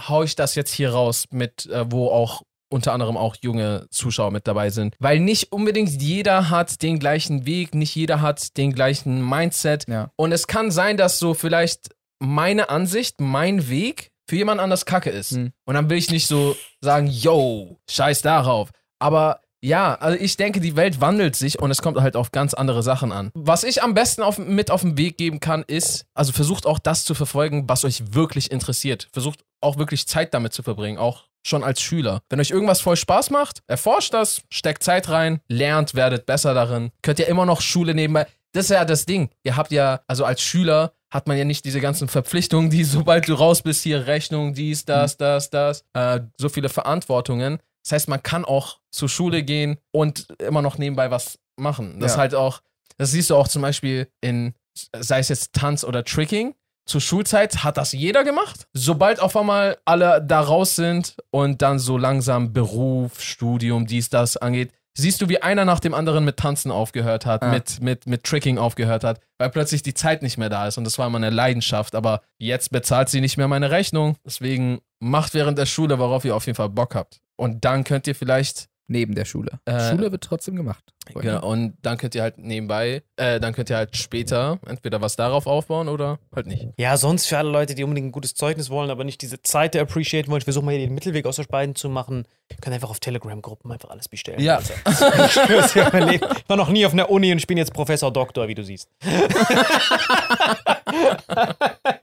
hau 0.09 0.23
ich 0.23 0.35
das 0.37 0.55
jetzt 0.55 0.73
hier 0.73 0.91
raus, 0.93 1.27
mit 1.31 1.67
äh, 1.67 1.85
wo 1.91 2.09
auch 2.09 2.43
unter 2.73 2.93
anderem 2.93 3.17
auch 3.17 3.37
junge 3.41 3.87
Zuschauer 3.91 4.31
mit 4.31 4.47
dabei 4.47 4.71
sind. 4.71 4.97
Weil 4.99 5.21
nicht 5.21 5.53
unbedingt 5.53 6.03
jeder 6.03 6.51
hat 6.51 6.83
den 6.83 6.99
gleichen 6.99 7.47
Weg, 7.47 7.75
nicht 7.75 7.95
jeder 7.95 8.21
hat 8.21 8.57
den 8.57 8.73
gleichen 8.73 9.29
Mindset. 9.29 9.87
Ja. 9.89 10.11
Und 10.17 10.33
es 10.33 10.47
kann 10.47 10.71
sein, 10.71 10.97
dass 10.97 11.19
so 11.19 11.35
vielleicht 11.35 11.91
meine 12.19 12.69
Ansicht, 12.71 13.21
mein 13.21 13.69
Weg 13.69 14.11
für 14.29 14.37
jemand 14.37 14.61
anders 14.61 14.87
kacke 14.87 15.11
ist. 15.11 15.33
Hm. 15.33 15.53
Und 15.65 15.75
dann 15.75 15.91
will 15.91 15.99
ich 15.99 16.11
nicht 16.11 16.27
so 16.27 16.57
sagen, 16.81 17.07
yo, 17.09 17.79
scheiß 17.91 18.23
darauf. 18.23 18.71
Aber 18.99 19.41
Ja, 19.65 19.95
also 19.95 20.19
ich 20.19 20.37
denke, 20.37 20.61
die 20.61 20.75
Welt 20.75 21.01
wandelt 21.01 21.37
sich 21.37 21.61
und 21.61 21.71
es 21.71 21.83
kommt 21.83 22.01
halt 22.01 22.17
auf 22.17 22.33
ganz 22.33 22.53
andere 22.53 22.83
Sachen 22.83 23.13
an. 23.13 23.31
Was 23.35 23.63
ich 23.63 23.81
am 23.83 23.95
besten 23.95 24.23
auf, 24.23 24.39
mit 24.39 24.73
auf 24.73 24.81
den 24.81 24.99
Weg 24.99 25.17
geben 25.17 25.39
kann, 25.39 25.63
ist, 25.63 26.05
also 26.15 26.33
versucht 26.33 26.67
auch 26.67 26.81
das 26.81 27.05
zu 27.05 27.15
verfolgen, 27.15 27.69
was 27.69 27.85
euch 27.85 28.13
wirklich 28.13 28.51
interessiert. 28.51 29.09
Versucht 29.13 29.45
auch 29.61 29.79
wirklich 29.79 30.09
Zeit 30.09 30.35
damit 30.35 30.53
zu 30.53 30.65
verbringen, 30.65 30.99
auch 30.99 31.27
schon 31.45 31.65
als 31.65 31.81
Schüler. 31.81 32.23
Wenn 32.29 32.41
euch 32.41 32.51
irgendwas 32.51 32.81
voll 32.81 32.97
Spaß 32.97 33.31
macht, 33.31 33.63
erforscht 33.67 34.15
das, 34.15 34.43
steckt 34.51 34.83
Zeit 34.83 35.09
rein, 35.09 35.41
lernt, 35.49 35.95
werdet 35.95 36.27
besser 36.27 36.55
darin. 36.55 36.91
Könnt 37.03 37.19
ihr 37.19 37.27
immer 37.29 37.47
noch 37.47 37.61
Schule 37.61 37.95
nebenbei. 37.95 38.27
Das 38.53 38.67
ist 38.67 38.71
ja 38.71 38.85
das 38.85 39.07
Ding. 39.07 39.31
Ihr 39.45 39.57
habt 39.57 39.73
ja, 39.73 40.01
also 40.07 40.25
als 40.25 40.43
Schüler 40.43 40.93
hat 41.11 41.27
man 41.27 41.37
ja 41.37 41.45
nicht 41.45 41.65
diese 41.65 41.81
ganzen 41.81 42.09
Verpflichtungen, 42.09 42.71
die 42.71 42.85
sobald 42.85 43.29
du 43.29 43.35
raus 43.35 43.63
bist, 43.63 43.83
hier 43.83 44.07
Rechnung, 44.07 44.55
dies, 44.55 44.85
das, 44.85 45.17
das, 45.17 45.51
das, 45.51 45.85
äh, 45.95 46.21
so 46.39 46.49
viele 46.49 46.69
Verantwortungen. 46.69 47.59
Das 47.85 47.93
heißt, 47.93 48.09
man 48.09 48.23
kann 48.23 48.45
auch 48.45 48.79
zur 48.91 49.09
Schule 49.09 49.43
gehen 49.43 49.79
und 49.91 50.29
immer 50.39 50.63
noch 50.63 50.79
nebenbei 50.79 51.11
was 51.11 51.39
machen. 51.57 51.99
Das 52.01 52.13
Ja. 52.13 52.15
ist 52.15 52.19
halt 52.19 52.35
auch, 52.35 52.61
das 52.99 53.11
siehst 53.11 53.31
du 53.31 53.37
auch 53.37 53.49
zum 53.49 53.63
Beispiel 53.63 54.09
in, 54.21 54.55
sei 54.99 55.19
es 55.19 55.29
jetzt 55.29 55.53
Tanz 55.55 55.83
oder 55.85 56.05
Tricking. 56.05 56.55
Zur 56.85 57.01
Schulzeit 57.01 57.63
hat 57.65 57.77
das 57.77 57.93
jeder 57.93 58.25
gemacht. 58.25 58.67
Sobald 58.73 59.21
auf 59.21 59.37
einmal 59.37 59.79
alle 59.85 60.21
da 60.23 60.41
raus 60.41 60.75
sind 60.77 61.17
und 61.31 61.63
dann 61.63 61.79
so 61.79 61.97
langsam 61.97 62.53
Beruf, 62.53 63.21
Studium, 63.21 63.87
dies, 63.87 64.11
das 64.11 64.37
angeht, 64.37 64.73
siehst 64.95 65.23
du, 65.23 65.29
wie 65.29 65.41
einer 65.41 65.65
nach 65.65 65.81
dem 65.81 65.95
anderen 65.95 66.25
mit 66.25 66.37
Tanzen 66.39 66.71
aufgehört 66.71 67.25
hat, 67.25 67.43
Ah. 67.43 67.51
mit, 67.51 67.81
mit, 67.81 68.07
mit 68.07 68.25
Tricking 68.25 68.59
aufgehört 68.59 69.05
hat, 69.05 69.21
weil 69.39 69.49
plötzlich 69.51 69.83
die 69.83 69.95
Zeit 69.95 70.23
nicht 70.23 70.39
mehr 70.39 70.51
da 70.51 70.67
ist 70.67 70.77
und 70.77 70.85
das 70.85 70.99
war 70.99 71.07
immer 71.07 71.19
eine 71.19 71.31
Leidenschaft. 71.31 71.95
Aber 71.95 72.21
jetzt 72.39 72.71
bezahlt 72.73 73.09
sie 73.09 73.21
nicht 73.21 73.37
mehr 73.37 73.49
meine 73.49 73.71
Rechnung. 73.71 74.17
Deswegen 74.27 74.81
macht 75.01 75.35
während 75.35 75.59
der 75.59 75.67
Schule, 75.67 75.99
worauf 75.99 76.25
ihr 76.25 76.35
auf 76.37 76.47
jeden 76.47 76.57
Fall 76.57 76.69
Bock 76.69 76.95
habt. 76.95 77.21
Und 77.37 77.65
dann 77.65 77.85
könnt 77.85 78.07
ihr 78.07 78.15
vielleicht 78.15 78.69
Neben 78.93 79.15
der 79.15 79.25
Schule. 79.25 79.59
Äh, 79.65 79.91
Schule 79.91 80.13
wird 80.13 80.23
trotzdem 80.23 80.55
gemacht. 80.55 80.85
Genau, 81.15 81.49
und 81.49 81.79
dann 81.81 81.97
könnt 81.97 82.15
ihr 82.15 82.21
halt 82.21 82.37
nebenbei, 82.37 83.03
äh, 83.17 83.41
dann 83.41 83.55
könnt 83.55 83.71
ihr 83.71 83.77
halt 83.77 83.97
später 83.97 84.61
entweder 84.67 85.01
was 85.01 85.17
darauf 85.17 85.47
aufbauen 85.47 85.89
oder 85.89 86.19
halt 86.35 86.47
nicht. 86.47 86.69
Ja, 86.77 86.97
sonst 86.99 87.27
für 87.27 87.39
alle 87.39 87.51
Leute, 87.51 87.75
die 87.75 87.85
unbedingt 87.85 88.09
ein 88.09 88.13
gutes 88.13 88.35
Zeugnis 88.35 88.69
wollen, 88.69 88.91
aber 88.91 89.03
nicht 89.05 89.23
diese 89.23 89.41
Zeit 89.41 89.75
appreciaten 89.77 90.31
wollen, 90.31 90.39
ich 90.39 90.45
versuche 90.45 90.65
mal 90.65 90.73
hier 90.73 90.87
den 90.87 90.95
Mittelweg 90.95 91.25
aus 91.27 91.39
euch 91.39 91.49
beiden 91.49 91.75
zu 91.75 91.89
machen. 91.89 92.29
Ihr 92.51 92.57
könnt 92.61 92.75
einfach 92.75 92.91
auf 92.91 93.01
Telegram-Gruppen 93.01 93.73
einfach 93.73 93.89
alles 93.89 94.09
bestellen. 94.09 94.41
Ja. 94.41 94.61
Also, 94.85 95.07
ich 95.25 95.33
schwör's 95.33 95.73
dir, 95.73 95.89
mein 95.91 96.09
Leben. 96.09 96.27
Ich 96.37 96.49
war 96.49 96.59
noch 96.59 96.69
nie 96.69 96.85
auf 96.85 96.93
einer 96.93 97.11
Uni 97.11 97.33
und 97.33 97.39
ich 97.39 97.47
bin 97.47 97.57
jetzt 97.57 97.73
Professor 97.73 98.13
Doktor, 98.13 98.47
wie 98.47 98.55
du 98.55 98.63
siehst. 98.63 98.91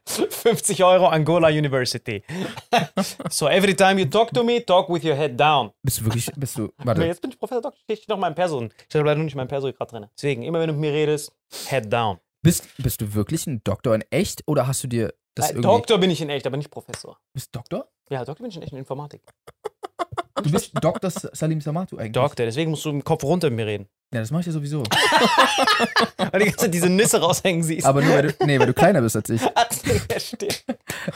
50 0.03 0.83
Euro 0.83 1.07
Angola 1.07 1.49
University. 1.49 2.23
so, 3.29 3.47
every 3.47 3.75
time 3.75 3.99
you 3.99 4.05
talk 4.05 4.33
to 4.33 4.43
me, 4.43 4.59
talk 4.65 4.89
with 4.89 5.03
your 5.03 5.15
head 5.15 5.39
down. 5.39 5.71
Bist 5.83 5.99
du 5.99 6.05
wirklich, 6.05 6.29
bist 6.35 6.57
du, 6.57 6.71
warte, 6.83 7.05
jetzt 7.05 7.21
bin 7.21 7.31
ich 7.31 7.39
Professor 7.39 7.61
Doktor, 7.61 7.79
steht 7.95 8.07
noch 8.09 8.17
in 8.17 8.21
meinem 8.21 8.35
Person. 8.35 8.71
Ich 8.87 8.95
habe 8.95 9.05
leider 9.05 9.17
noch 9.17 9.25
nicht 9.25 9.35
mein 9.35 9.47
Perso 9.47 9.71
gerade 9.71 9.91
drin. 9.91 10.05
Deswegen, 10.15 10.43
immer 10.43 10.59
wenn 10.59 10.67
du 10.67 10.73
mit 10.73 10.81
mir 10.81 10.93
redest, 10.93 11.31
head 11.67 11.91
down. 11.91 12.19
bist, 12.41 12.67
bist 12.77 13.01
du 13.01 13.13
wirklich 13.13 13.47
ein 13.47 13.61
Doktor 13.63 13.95
in 13.95 14.03
echt 14.11 14.43
oder 14.47 14.67
hast 14.67 14.83
du 14.83 14.87
dir 14.87 15.13
das 15.35 15.47
Äh, 15.47 15.53
irgendwie... 15.53 15.67
Doktor 15.67 15.97
bin 15.97 16.09
ich 16.09 16.21
in 16.21 16.29
echt, 16.29 16.45
aber 16.47 16.57
nicht 16.57 16.71
Professor. 16.71 17.17
Bist 17.33 17.55
Doktor? 17.55 17.87
Ja, 18.09 18.25
Doktor 18.25 18.43
bin 18.43 18.49
ich 18.49 18.57
in 18.57 18.63
echt 18.63 18.71
in 18.71 18.79
Informatik. 18.79 19.21
Du 20.43 20.51
bist 20.51 20.71
Dr. 20.79 21.11
Salim 21.11 21.59
Samatu 21.59 21.97
eigentlich. 21.97 22.13
Doktor, 22.13 22.45
deswegen 22.45 22.71
musst 22.71 22.85
du 22.85 22.89
im 22.91 23.03
Kopf 23.03 23.23
runter 23.23 23.49
mit 23.49 23.57
mir 23.57 23.65
reden. 23.65 23.89
Ja, 24.13 24.21
das 24.21 24.31
mach 24.31 24.39
ich 24.39 24.45
ja 24.45 24.53
sowieso. 24.53 24.83
Weil 26.17 26.39
die 26.39 26.45
ganze 26.45 26.57
Zeit 26.57 26.73
diese 26.73 26.89
Nüsse 26.89 27.19
raushängen 27.19 27.61
siehst. 27.61 27.85
Aber 27.85 28.01
nur, 28.01 28.13
weil 28.13 28.31
du, 28.31 28.45
nee, 28.45 28.59
weil 28.59 28.67
du 28.67 28.73
kleiner 28.73 29.01
bist 29.01 29.15
als 29.15 29.29
ich. 29.29 29.41
ja, 30.11 30.19
stimmt. 30.19 30.63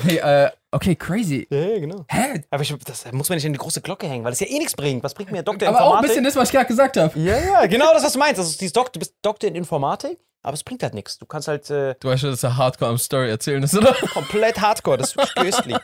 Hey, 0.01 0.17
äh, 0.17 0.49
okay, 0.71 0.95
crazy. 0.95 1.47
Ja, 1.49 1.57
ja, 1.59 1.79
genau. 1.79 2.05
Hä? 2.09 2.43
Aber 2.49 2.61
ich, 2.63 2.73
das 2.85 3.11
muss 3.11 3.29
man 3.29 3.35
nicht 3.37 3.45
in 3.45 3.53
die 3.53 3.59
große 3.59 3.81
Glocke 3.81 4.07
hängen, 4.07 4.23
weil 4.23 4.33
es 4.33 4.39
ja 4.39 4.47
eh 4.47 4.57
nichts 4.57 4.75
bringt. 4.75 5.03
Was 5.03 5.13
bringt 5.13 5.31
mir 5.31 5.43
Doktor 5.43 5.67
Aber 5.69 5.77
auch 5.77 5.81
ein 5.81 5.85
Informatik? 6.03 6.09
bisschen 6.09 6.23
das, 6.23 6.35
was 6.35 6.49
ich 6.49 6.53
gerade 6.53 6.67
gesagt 6.67 6.97
habe. 6.97 7.19
ja, 7.19 7.37
ja, 7.39 7.65
genau 7.67 7.93
das, 7.93 8.03
was 8.03 8.13
du 8.13 8.19
meinst. 8.19 8.39
Also, 8.39 8.57
du 8.59 8.99
bist 8.99 9.15
Doktor 9.21 9.47
in 9.49 9.55
Informatik, 9.55 10.17
aber 10.41 10.53
es 10.55 10.63
bringt 10.63 10.83
halt 10.83 10.93
nichts. 10.93 11.17
Du 11.17 11.25
kannst 11.25 11.47
halt 11.47 11.69
äh, 11.69 11.95
Du 11.99 12.09
weißt 12.09 12.21
schon, 12.21 12.31
dass 12.31 12.43
er 12.43 12.57
hardcore 12.57 12.91
am 12.91 12.97
Story 12.97 13.29
erzählen 13.29 13.61
ist, 13.63 13.75
oder? 13.75 13.93
komplett 14.13 14.59
hardcore. 14.59 14.97
Das 14.97 15.15
ist 15.15 15.35
köstlich. 15.35 15.77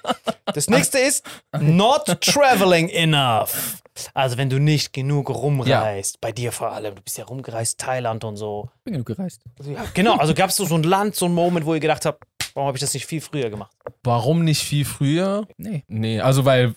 Das 0.53 0.67
nächste 0.69 0.99
ist 0.99 1.25
not 1.59 2.05
traveling 2.21 2.89
enough. 2.89 3.77
Also, 4.13 4.37
wenn 4.37 4.49
du 4.49 4.59
nicht 4.59 4.93
genug 4.93 5.29
rumreist, 5.29 6.21
bei 6.21 6.31
dir 6.31 6.51
vor 6.53 6.71
allem, 6.71 6.95
du 6.95 7.01
bist 7.01 7.17
ja 7.17 7.25
rumgereist, 7.25 7.79
Thailand 7.79 8.23
und 8.23 8.37
so. 8.37 8.69
Ich 8.77 8.83
bin 8.85 8.93
genug 8.93 9.07
gereist. 9.07 9.41
Ja, 9.63 9.83
genau, 9.93 10.15
also 10.15 10.33
gab 10.33 10.49
es 10.49 10.55
so, 10.55 10.65
so 10.65 10.75
ein 10.75 10.83
Land, 10.83 11.15
so 11.15 11.25
ein 11.25 11.33
Moment, 11.33 11.65
wo 11.65 11.73
ihr 11.73 11.79
gedacht 11.81 12.05
habt, 12.05 12.23
warum 12.55 12.67
habe 12.67 12.77
ich 12.77 12.81
das 12.81 12.93
nicht 12.93 13.05
viel 13.05 13.21
früher 13.21 13.49
gemacht? 13.49 13.75
Warum 14.03 14.43
nicht 14.43 14.63
viel 14.63 14.85
früher? 14.85 15.47
Nee. 15.57 15.83
Nee, 15.87 16.19
also 16.19 16.45
weil 16.45 16.75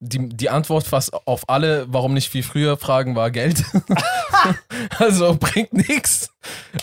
die, 0.00 0.28
die 0.28 0.50
Antwort 0.50 0.86
fast 0.86 1.14
auf 1.26 1.48
alle, 1.48 1.86
warum 1.88 2.14
nicht 2.14 2.28
viel 2.28 2.42
früher 2.42 2.76
Fragen 2.76 3.16
war 3.16 3.30
Geld. 3.30 3.64
also 4.98 5.36
bringt 5.36 5.72
nichts. 5.72 6.30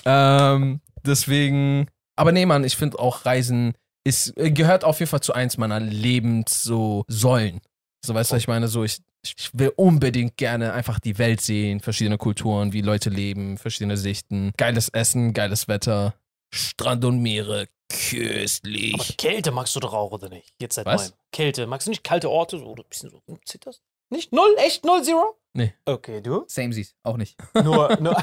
Ähm, 0.06 0.82
deswegen, 1.06 1.88
aber 2.16 2.32
nee, 2.32 2.46
Mann, 2.46 2.64
ich 2.64 2.76
finde 2.76 3.00
auch 3.00 3.26
Reisen 3.26 3.74
ist, 4.04 4.34
gehört 4.36 4.84
auf 4.84 5.00
jeden 5.00 5.10
Fall 5.10 5.22
zu 5.22 5.34
eins 5.34 5.58
meiner 5.58 5.80
Lebens 5.80 6.64
so 6.64 7.04
Säulen. 7.08 7.62
So 8.04 8.14
weißt 8.14 8.32
du, 8.32 8.36
was 8.36 8.42
ich 8.42 8.48
meine, 8.48 8.68
so 8.68 8.84
ich, 8.84 8.98
ich 9.24 9.52
will 9.54 9.72
unbedingt 9.76 10.38
gerne 10.38 10.74
einfach 10.74 11.00
die 11.00 11.20
Welt 11.20 11.42
sehen, 11.42 11.80
verschiedene 11.80 12.18
Kulturen, 12.18 12.74
wie 12.74 12.82
Leute 12.82 13.12
leben, 13.12 13.60
verschiedene 13.60 13.98
Sichten, 13.98 14.52
geiles 14.58 14.90
Essen, 14.90 15.34
geiles 15.34 15.68
Wetter, 15.68 16.16
Strand 16.52 17.06
und 17.06 17.22
Meere, 17.22 17.68
köstlich. 17.92 18.94
Aber 18.94 19.04
Kälte 19.18 19.52
magst 19.52 19.76
du 19.76 19.80
doch 19.80 19.94
auch, 19.94 20.12
oder 20.12 20.30
nicht? 20.30 20.54
Jetzt 20.60 20.76
seit 20.76 20.86
Was? 20.86 21.10
neuem. 21.10 21.14
Kälte. 21.32 21.68
Magst 21.68 21.88
du 21.88 21.92
nicht 21.92 22.04
kalte 22.04 22.30
Orte, 22.30 22.58
so, 22.60 22.66
wo 22.66 22.76
du 22.76 22.84
ein 22.84 22.90
bisschen 22.90 23.10
so 23.10 23.22
rumzitterst? 23.28 23.82
Nicht? 24.10 24.34
Null? 24.34 24.54
Echt? 24.58 24.84
Null, 24.86 25.04
zero? 25.04 25.38
Nee. 25.54 25.74
Okay, 25.86 26.22
du? 26.22 26.44
Samesies, 26.48 26.96
auch 27.04 27.18
nicht. 27.18 27.38
Nur, 27.64 27.98
nur, 28.02 28.16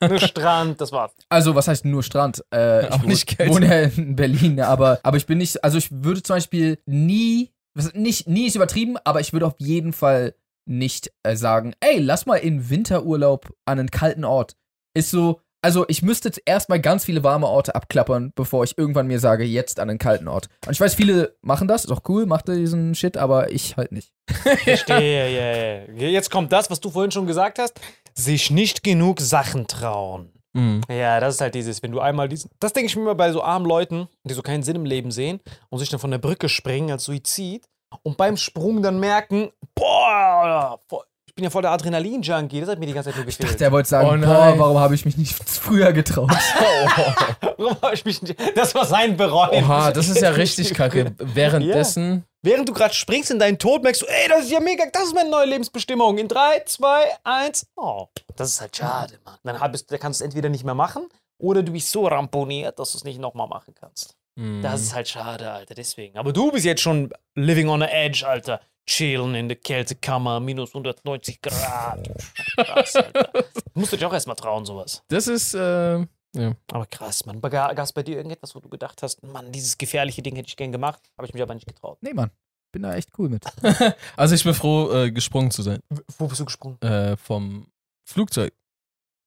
nur 0.00 0.18
Strand, 0.18 0.80
das 0.80 0.92
war's. 0.92 1.12
Also, 1.28 1.54
was 1.54 1.68
heißt 1.68 1.84
nur 1.84 2.02
Strand? 2.02 2.42
Äh, 2.50 2.88
Auch 2.88 3.00
ich 3.00 3.02
nicht 3.04 3.26
Kälte. 3.26 3.52
wohne 3.54 3.66
ja 3.82 3.88
in 3.88 4.16
Berlin, 4.16 4.60
aber, 4.60 4.98
aber 5.02 5.16
ich 5.18 5.26
bin 5.26 5.38
nicht, 5.38 5.62
also 5.62 5.76
ich 5.78 5.88
würde 5.90 6.22
zum 6.22 6.36
Beispiel 6.36 6.78
nie, 6.86 7.52
was- 7.74 7.92
nicht, 7.94 8.28
nie 8.28 8.46
ist 8.46 8.56
übertrieben, 8.56 8.96
aber 9.04 9.20
ich 9.20 9.32
würde 9.34 9.46
auf 9.46 9.54
jeden 9.58 9.92
Fall 9.92 10.34
nicht 10.66 11.12
äh, 11.22 11.36
sagen, 11.36 11.74
ey, 11.80 11.98
lass 11.98 12.24
mal 12.24 12.36
in 12.36 12.70
Winterurlaub 12.70 13.52
an 13.66 13.78
einen 13.78 13.90
kalten 13.90 14.24
Ort. 14.24 14.56
Ist 14.96 15.10
so, 15.10 15.40
also 15.64 15.86
ich 15.88 16.02
müsste 16.02 16.28
jetzt 16.28 16.42
erstmal 16.44 16.78
ganz 16.78 17.06
viele 17.06 17.24
warme 17.24 17.46
Orte 17.46 17.74
abklappern, 17.74 18.32
bevor 18.34 18.64
ich 18.64 18.76
irgendwann 18.76 19.06
mir 19.06 19.18
sage, 19.18 19.44
jetzt 19.44 19.80
an 19.80 19.88
einen 19.88 19.98
kalten 19.98 20.28
Ort. 20.28 20.48
Und 20.66 20.72
ich 20.72 20.80
weiß, 20.80 20.94
viele 20.94 21.36
machen 21.40 21.66
das, 21.68 21.86
ist 21.86 21.90
auch 21.90 22.02
cool, 22.06 22.26
macht 22.26 22.48
diesen 22.48 22.94
Shit, 22.94 23.16
aber 23.16 23.50
ich 23.50 23.78
halt 23.78 23.90
nicht. 23.90 24.12
Verstehe, 24.28 25.86
ja, 25.88 26.04
ja. 26.04 26.08
Jetzt 26.08 26.30
kommt 26.30 26.52
das, 26.52 26.70
was 26.70 26.80
du 26.80 26.90
vorhin 26.90 27.10
schon 27.10 27.26
gesagt 27.26 27.58
hast. 27.58 27.80
Sich 28.12 28.50
nicht 28.50 28.82
genug 28.84 29.20
Sachen 29.20 29.66
trauen. 29.66 30.30
Mhm. 30.52 30.82
Ja, 30.90 31.18
das 31.18 31.36
ist 31.36 31.40
halt 31.40 31.54
dieses, 31.54 31.82
wenn 31.82 31.92
du 31.92 32.00
einmal 32.00 32.28
diesen. 32.28 32.50
Das 32.60 32.74
denke 32.74 32.86
ich 32.88 32.94
mir 32.96 33.02
immer 33.02 33.14
bei 33.14 33.32
so 33.32 33.42
armen 33.42 33.66
Leuten, 33.66 34.08
die 34.24 34.34
so 34.34 34.42
keinen 34.42 34.62
Sinn 34.62 34.76
im 34.76 34.84
Leben 34.84 35.10
sehen 35.10 35.40
und 35.70 35.78
sich 35.78 35.88
dann 35.88 35.98
von 35.98 36.10
der 36.10 36.18
Brücke 36.18 36.50
springen 36.50 36.90
als 36.90 37.04
Suizid 37.04 37.64
und 38.02 38.18
beim 38.18 38.36
Sprung 38.36 38.82
dann 38.82 39.00
merken, 39.00 39.50
boah, 39.74 40.78
voll- 40.88 41.04
ich 41.34 41.36
bin 41.36 41.44
ja 41.46 41.50
voll 41.50 41.62
der 41.62 41.72
Adrenalin-Junkie, 41.72 42.60
das 42.60 42.68
hat 42.68 42.78
mir 42.78 42.86
die 42.86 42.92
ganze 42.92 43.10
Zeit 43.10 43.16
nur 43.16 43.26
gefehlt. 43.26 43.58
Der 43.58 43.72
wollte 43.72 43.88
sagen, 43.88 44.22
Oh 44.22 44.24
boah, 44.24 44.54
warum 44.56 44.78
habe 44.78 44.94
ich 44.94 45.04
mich 45.04 45.16
nicht 45.16 45.34
früher 45.48 45.92
getraut? 45.92 46.30
Warum 47.56 47.76
hab 47.82 47.92
ich 47.92 48.04
mich 48.04 48.22
nicht, 48.22 48.36
das 48.56 48.72
war 48.76 48.84
sein 48.84 49.16
Bereuen. 49.16 49.64
Oha, 49.64 49.90
das 49.90 50.08
ist 50.08 50.20
ja 50.20 50.30
richtig 50.42 50.74
kacke. 50.74 51.12
Währenddessen. 51.18 52.24
Während 52.42 52.68
du 52.68 52.72
gerade 52.72 52.94
springst 52.94 53.32
in 53.32 53.38
deinen 53.40 53.58
Tod, 53.58 53.82
merkst 53.82 54.02
du, 54.02 54.06
ey, 54.06 54.28
das 54.28 54.44
ist 54.44 54.52
ja 54.52 54.60
mega, 54.60 54.84
das 54.92 55.04
ist 55.04 55.14
meine 55.14 55.30
neue 55.30 55.46
Lebensbestimmung. 55.46 56.18
In 56.18 56.28
3, 56.28 56.62
2, 56.66 57.04
1, 57.24 57.66
oh. 57.76 58.06
Das 58.36 58.50
ist 58.50 58.60
halt 58.60 58.76
schade, 58.76 59.18
Mann. 59.24 59.38
Dann 59.42 59.58
hab- 59.60 59.72
dann 59.72 59.98
kannst 59.98 60.20
du 60.20 60.24
es 60.24 60.28
entweder 60.28 60.48
nicht 60.50 60.62
mehr 60.64 60.74
machen 60.74 61.08
oder 61.40 61.62
du 61.64 61.72
bist 61.72 61.90
so 61.90 62.06
ramponiert, 62.06 62.78
dass 62.78 62.92
du 62.92 62.98
es 62.98 63.04
nicht 63.04 63.18
nochmal 63.20 63.48
machen 63.48 63.74
kannst. 63.74 64.14
Mhm. 64.36 64.62
Das 64.62 64.82
ist 64.82 64.94
halt 64.94 65.08
schade, 65.08 65.50
Alter, 65.50 65.74
deswegen. 65.74 66.16
Aber 66.16 66.32
du 66.32 66.52
bist 66.52 66.64
jetzt 66.64 66.82
schon 66.82 67.10
living 67.34 67.68
on 67.68 67.80
the 67.80 67.86
edge, 67.86 68.24
Alter. 68.28 68.60
Chillen 68.86 69.34
in 69.34 69.48
der 69.48 69.56
Kältekammer, 69.56 70.40
minus 70.40 70.70
190 70.70 71.40
Grad. 71.40 72.08
Krass, 72.56 72.96
Alter. 72.96 73.30
Musst 73.74 73.92
du 73.92 73.96
dich 73.96 74.04
auch 74.04 74.12
erstmal 74.12 74.36
trauen, 74.36 74.64
sowas. 74.64 75.02
Das 75.08 75.26
ist, 75.26 75.54
äh, 75.54 75.98
ja. 76.34 76.56
Aber 76.72 76.86
krass, 76.86 77.24
Mann. 77.26 77.40
Gab 77.40 77.78
es 77.78 77.92
bei 77.92 78.02
dir 78.02 78.16
irgendetwas, 78.16 78.54
wo 78.54 78.60
du 78.60 78.68
gedacht 78.68 79.02
hast, 79.02 79.22
Mann, 79.22 79.52
dieses 79.52 79.78
gefährliche 79.78 80.22
Ding 80.22 80.36
hätte 80.36 80.48
ich 80.48 80.56
gern 80.56 80.72
gemacht, 80.72 81.00
habe 81.16 81.26
ich 81.26 81.34
mich 81.34 81.42
aber 81.42 81.54
nicht 81.54 81.66
getraut. 81.66 81.98
nee, 82.02 82.12
Mann. 82.12 82.30
Bin 82.72 82.82
da 82.82 82.96
echt 82.96 83.10
cool 83.18 83.28
mit. 83.28 83.44
Also 84.16 84.34
ich 84.34 84.42
bin 84.42 84.52
froh, 84.52 84.92
äh, 84.92 85.12
gesprungen 85.12 85.52
zu 85.52 85.62
sein. 85.62 85.78
Wo 86.18 86.26
bist 86.26 86.40
du 86.40 86.44
gesprungen? 86.44 86.80
Äh, 86.82 87.16
vom 87.16 87.68
Flugzeug. 88.04 88.52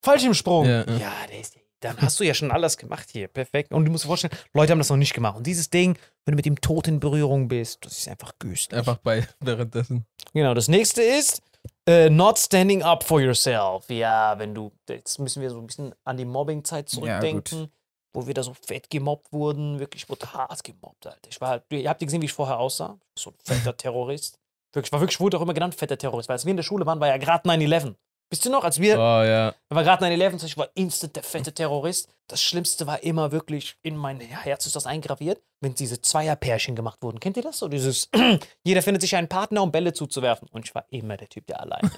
Fallschirmsprung. 0.04 0.65
Ja, 0.65 0.84
ja. 0.84 0.98
ja, 0.98 1.13
der 1.30 1.39
ist 1.39 1.56
ja. 1.56 1.62
Dann 1.81 1.97
hast 2.01 2.19
du 2.19 2.23
ja 2.23 2.33
schon 2.33 2.51
alles 2.51 2.77
gemacht 2.77 3.09
hier. 3.11 3.27
Perfekt. 3.27 3.71
Und 3.71 3.85
du 3.85 3.91
musst 3.91 4.03
dir 4.03 4.07
vorstellen, 4.07 4.33
Leute 4.53 4.71
haben 4.71 4.79
das 4.79 4.89
noch 4.89 4.97
nicht 4.97 5.13
gemacht. 5.13 5.37
Und 5.37 5.45
dieses 5.45 5.69
Ding, 5.69 5.97
wenn 6.25 6.31
du 6.31 6.35
mit 6.35 6.45
dem 6.45 6.59
Tod 6.59 6.87
in 6.87 6.99
Berührung 6.99 7.47
bist, 7.47 7.85
das 7.85 7.99
ist 7.99 8.07
einfach 8.07 8.33
güstig. 8.39 8.77
Einfach 8.77 8.97
bei 8.97 9.27
währenddessen. 9.39 10.05
Genau, 10.33 10.53
das 10.53 10.67
nächste 10.67 11.03
ist 11.03 11.41
äh, 11.85 12.09
not 12.09 12.37
standing 12.39 12.81
up 12.81 13.03
for 13.03 13.21
yourself. 13.21 13.89
Ja, 13.89 14.37
wenn 14.39 14.55
du, 14.55 14.71
jetzt 14.89 15.19
müssen 15.19 15.41
wir 15.41 15.49
so 15.49 15.59
ein 15.59 15.67
bisschen 15.67 15.93
an 16.03 16.17
die 16.17 16.25
Mobbing-Zeit 16.25 16.91
Ja, 16.91 16.99
zurückdenken, 16.99 17.71
wo 18.13 18.25
wir 18.25 18.33
da 18.33 18.41
so 18.41 18.55
fett 18.55 18.89
gemobbt 18.89 19.31
wurden. 19.31 19.79
Wirklich, 19.79 20.03
ich 20.03 20.09
wurde 20.09 20.33
hart 20.33 20.63
gemobbt, 20.63 21.05
Alter. 21.05 21.29
Ich 21.29 21.39
war 21.39 21.49
halt, 21.49 21.63
ihr 21.69 21.89
habt 21.89 21.99
gesehen, 21.99 22.21
wie 22.21 22.25
ich 22.25 22.33
vorher 22.33 22.57
aussah? 22.57 22.97
So 23.17 23.29
ein 23.29 23.35
fetter 23.43 23.77
Terrorist. 23.77 24.39
Wirklich, 24.73 24.89
ich 24.89 24.93
war 24.93 24.99
wirklich, 24.99 25.19
wurde 25.19 25.37
auch 25.37 25.41
immer 25.41 25.53
genannt, 25.53 25.75
fetter 25.75 25.97
Terrorist, 25.97 26.27
weil 26.27 26.35
als 26.35 26.45
wir 26.45 26.51
in 26.51 26.57
der 26.57 26.63
Schule 26.63 26.85
waren, 26.85 26.99
war 26.99 27.07
ja 27.07 27.17
gerade 27.17 27.47
9-11. 27.47 27.95
Bist 28.29 28.45
du 28.45 28.49
noch, 28.49 28.65
als 28.65 28.81
wir, 28.81 28.95
Oh 28.95 29.23
ja. 29.23 29.53
war 29.69 29.83
gerade 29.83 30.05
9-11, 30.05 30.43
ich 30.45 30.57
war 30.57 30.67
instant 30.75 31.15
der 31.15 31.23
fette 31.23 31.53
Terrorist. 31.53 32.09
Das 32.27 32.41
Schlimmste 32.41 32.85
war 32.85 33.01
immer 33.01 33.31
wirklich, 33.31 33.77
in 33.83 33.95
mein 33.95 34.19
Herz 34.19 34.65
ist 34.65 34.75
das 34.75 34.85
eingraviert, 34.85 35.41
wenn 35.61 35.75
diese 35.75 36.01
Zweierpärchen 36.01 36.75
gemacht 36.75 37.01
wurden. 37.01 37.21
Kennt 37.21 37.37
ihr 37.37 37.43
das? 37.43 37.59
So 37.59 37.69
dieses, 37.69 38.09
jeder 38.65 38.81
findet 38.81 39.01
sich 39.01 39.15
einen 39.15 39.29
Partner, 39.29 39.63
um 39.63 39.71
Bälle 39.71 39.93
zuzuwerfen. 39.93 40.49
Und 40.51 40.65
ich 40.65 40.75
war 40.75 40.83
immer 40.89 41.15
der 41.15 41.29
Typ, 41.29 41.47
der 41.47 41.61
alleine. 41.61 41.89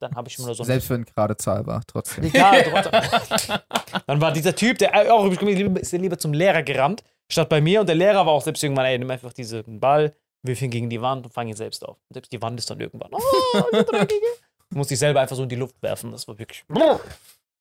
Dann 0.00 0.16
habe 0.16 0.28
ich 0.28 0.36
immer 0.38 0.48
nur 0.48 0.56
so 0.56 0.64
Selbst 0.64 0.90
wenn 0.90 1.04
gerade 1.04 1.36
Zahl 1.36 1.64
war, 1.64 1.82
trotzdem. 1.86 2.24
Egal, 2.24 2.64
trotzdem. 2.90 3.58
Dann 4.08 4.20
war 4.20 4.32
dieser 4.32 4.56
Typ, 4.56 4.78
der 4.78 5.14
auch 5.14 5.30
ist 5.30 5.92
lieber 5.92 6.18
zum 6.18 6.32
Lehrer 6.32 6.64
gerannt, 6.64 7.04
statt 7.28 7.48
bei 7.48 7.60
mir. 7.60 7.80
Und 7.80 7.88
der 7.88 7.96
Lehrer 7.96 8.26
war 8.26 8.32
auch 8.32 8.42
selbst 8.42 8.64
irgendwann, 8.64 8.86
ey, 8.86 8.98
nimm 8.98 9.10
einfach 9.12 9.32
diesen 9.32 9.78
Ball, 9.78 10.16
wirf 10.42 10.60
ihn 10.60 10.70
gegen 10.70 10.90
die 10.90 11.00
Wand 11.00 11.24
und 11.24 11.32
fang 11.32 11.46
ihn 11.46 11.54
selbst 11.54 11.84
auf. 11.84 11.98
Und 12.08 12.14
selbst 12.14 12.32
die 12.32 12.42
Wand 12.42 12.58
ist 12.58 12.68
dann 12.68 12.80
irgendwann, 12.80 13.10
oh, 13.12 13.20
der 13.72 13.84
Dreckige. 13.84 14.26
Du 14.74 14.78
musst 14.78 14.90
dich 14.90 14.98
selber 14.98 15.20
einfach 15.20 15.36
so 15.36 15.44
in 15.44 15.48
die 15.48 15.54
Luft 15.54 15.80
werfen. 15.82 16.10
Das 16.10 16.26
war 16.26 16.36
wirklich 16.36 16.64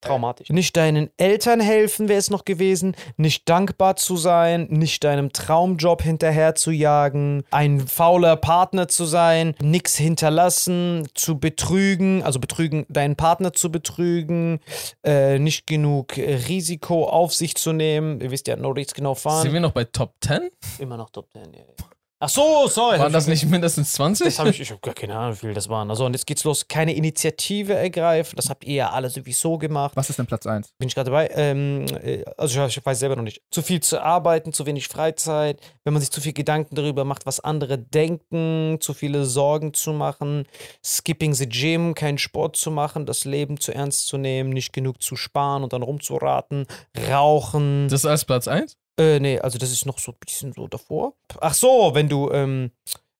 traumatisch. 0.01 0.49
Nicht 0.49 0.75
deinen 0.75 1.11
Eltern 1.15 1.59
helfen 1.59 2.09
wäre 2.09 2.17
es 2.17 2.31
noch 2.31 2.43
gewesen, 2.43 2.95
nicht 3.17 3.47
dankbar 3.47 3.97
zu 3.97 4.17
sein, 4.17 4.65
nicht 4.71 5.03
deinem 5.03 5.31
Traumjob 5.31 6.01
hinterher 6.01 6.55
zu 6.55 6.71
jagen, 6.71 7.43
ein 7.51 7.87
fauler 7.87 8.35
Partner 8.35 8.87
zu 8.87 9.05
sein, 9.05 9.53
nichts 9.61 9.95
hinterlassen, 9.95 11.07
zu 11.13 11.39
betrügen, 11.39 12.23
also 12.23 12.39
betrügen, 12.39 12.87
deinen 12.89 13.15
Partner 13.15 13.53
zu 13.53 13.71
betrügen, 13.71 14.59
äh, 15.03 15.37
nicht 15.37 15.67
genug 15.67 16.17
Risiko 16.17 17.07
auf 17.07 17.35
sich 17.35 17.53
zu 17.53 17.73
nehmen. 17.73 18.21
Ihr 18.21 18.31
wisst 18.31 18.47
ja, 18.47 18.55
no 18.55 18.71
risk, 18.71 18.99
no 18.99 19.13
fun. 19.13 19.43
Sind 19.43 19.53
wir 19.53 19.59
noch 19.61 19.71
bei 19.71 19.83
Top 19.83 20.15
10? 20.21 20.49
Immer 20.79 20.97
noch 20.97 21.11
Top 21.11 21.31
10. 21.31 21.53
Ja, 21.53 21.59
ja. 21.59 21.92
Ach 22.23 22.29
so, 22.29 22.69
sorry. 22.69 22.99
Waren 22.99 23.11
das 23.11 23.27
nicht 23.27 23.45
mindestens 23.49 23.91
20? 23.93 24.27
Das 24.27 24.39
habe 24.39 24.49
ich, 24.49 24.61
ich 24.61 24.71
habe 24.71 24.79
gar 24.79 24.93
keine 24.93 25.13
Ahnung, 25.13 25.33
wie 25.33 25.39
viel 25.39 25.53
das 25.53 25.67
waren. 25.67 25.89
Also, 25.89 26.05
und 26.05 26.13
jetzt 26.13 26.25
geht's 26.25 26.45
los. 26.45 26.69
Keine 26.69 26.93
Initiative 26.93 27.73
ergreifen. 27.73 28.37
Das 28.37 28.49
habt 28.49 28.63
ihr 28.63 28.75
ja 28.75 28.91
alle 28.91 29.09
sowieso 29.09 29.57
gemacht. 29.57 29.91
Was 29.97 30.09
ist 30.09 30.19
denn 30.19 30.25
Platz 30.25 30.45
1? 30.45 30.71
Bin 30.77 30.87
ich 30.87 30.95
gerade 30.95 31.11
dabei? 31.11 31.29
Ähm, 31.33 31.85
äh, 32.01 32.23
also, 32.37 32.63
ich, 32.63 32.77
ich 32.77 32.85
weiß 32.85 32.97
selber 32.97 33.17
noch 33.17 33.23
nicht. 33.23 33.41
Zu 33.51 33.61
viel 33.61 33.81
zu 33.81 34.01
arbeiten, 34.01 34.53
zu 34.53 34.65
wenig 34.65 34.87
Freizeit. 34.87 35.59
Wenn 35.83 35.91
man 35.91 36.01
sich 36.01 36.11
zu 36.11 36.21
viel 36.21 36.31
Gedanken 36.31 36.75
darüber 36.75 37.03
macht, 37.03 37.25
was 37.25 37.41
andere 37.41 37.77
denken, 37.77 38.77
zu 38.79 38.93
viele 38.93 39.25
Sorgen 39.25 39.73
zu 39.73 39.91
machen. 39.91 40.45
Skipping 40.81 41.33
the 41.33 41.49
gym, 41.49 41.93
keinen 41.93 42.19
Sport 42.19 42.55
zu 42.55 42.71
machen, 42.71 43.05
das 43.05 43.25
Leben 43.25 43.59
zu 43.59 43.73
ernst 43.73 44.07
zu 44.07 44.17
nehmen, 44.17 44.51
nicht 44.51 44.71
genug 44.71 45.03
zu 45.03 45.17
sparen 45.17 45.61
und 45.61 45.73
dann 45.73 45.83
rumzuraten. 45.83 46.67
Rauchen. 47.11 47.89
Das 47.89 47.99
ist 47.99 48.05
als 48.05 48.23
Platz 48.23 48.47
1? 48.47 48.77
Äh, 48.99 49.19
nee, 49.19 49.39
also 49.39 49.57
das 49.57 49.71
ist 49.71 49.85
noch 49.85 49.99
so 49.99 50.11
ein 50.11 50.17
bisschen 50.19 50.53
so 50.53 50.67
davor. 50.67 51.13
Ach 51.39 51.53
so, 51.53 51.91
wenn 51.93 52.09
du, 52.09 52.29
ähm, 52.31 52.71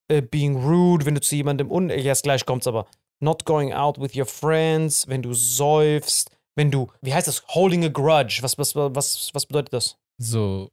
äh, 0.07 0.21
being 0.21 0.55
rude, 0.63 1.05
wenn 1.05 1.15
du 1.15 1.21
zu 1.21 1.36
jemandem 1.36 1.71
un... 1.71 1.89
Jetzt 1.89 2.23
gleich 2.23 2.45
kommt's 2.45 2.67
aber. 2.67 2.86
Not 3.19 3.45
going 3.45 3.73
out 3.73 3.99
with 3.99 4.15
your 4.15 4.25
friends, 4.25 5.07
wenn 5.07 5.21
du 5.21 5.33
säufst, 5.33 6.29
wenn 6.55 6.69
du, 6.71 6.91
wie 7.01 7.13
heißt 7.13 7.27
das? 7.27 7.43
Holding 7.47 7.86
a 7.86 7.88
grudge. 7.88 8.39
Was, 8.41 8.57
was, 8.57 8.75
was, 8.75 9.29
was 9.33 9.45
bedeutet 9.45 9.73
das? 9.73 9.97
So 10.17 10.69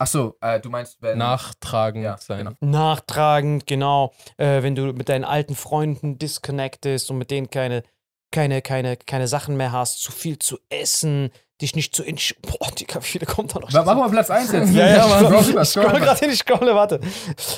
Achso, 0.00 0.34
äh, 0.40 0.58
du 0.58 0.70
meinst, 0.70 1.02
wenn. 1.02 1.18
nachtragend 1.18 2.04
Ja, 2.04 2.16
sein. 2.16 2.38
genau. 2.38 2.56
Nachtragend, 2.60 3.66
genau. 3.66 4.14
Äh, 4.38 4.62
wenn 4.62 4.74
du 4.74 4.94
mit 4.94 5.10
deinen 5.10 5.24
alten 5.24 5.54
Freunden 5.54 6.18
disconnectest 6.18 7.10
und 7.10 7.18
mit 7.18 7.30
denen 7.30 7.50
keine, 7.50 7.82
keine, 8.32 8.62
keine, 8.62 8.96
keine 8.96 9.28
Sachen 9.28 9.58
mehr 9.58 9.72
hast, 9.72 10.00
zu 10.00 10.10
viel 10.10 10.38
zu 10.38 10.58
essen, 10.70 11.30
dich 11.62 11.74
nicht 11.76 11.94
zu 11.94 12.02
entsch... 12.02 12.34
Boah, 12.42 12.70
Digga, 12.72 13.00
wie 13.02 13.06
viele 13.06 13.26
kommt 13.26 13.54
da 13.54 13.60
noch? 13.60 13.70
Ma- 13.72 13.84
Mach 13.84 13.96
mal 13.96 14.10
Platz 14.10 14.30
1 14.30 14.52
jetzt. 14.52 14.70
Ja, 14.74 14.86
ja, 14.88 15.06
Mann. 15.06 15.32
Mann. 15.32 15.44
Scroll 15.44 15.64
scroll 15.64 16.00
gerade 16.00 16.18
hin, 16.20 16.30
ich 16.30 16.38
scrolle, 16.40 16.74
warte. 16.74 17.00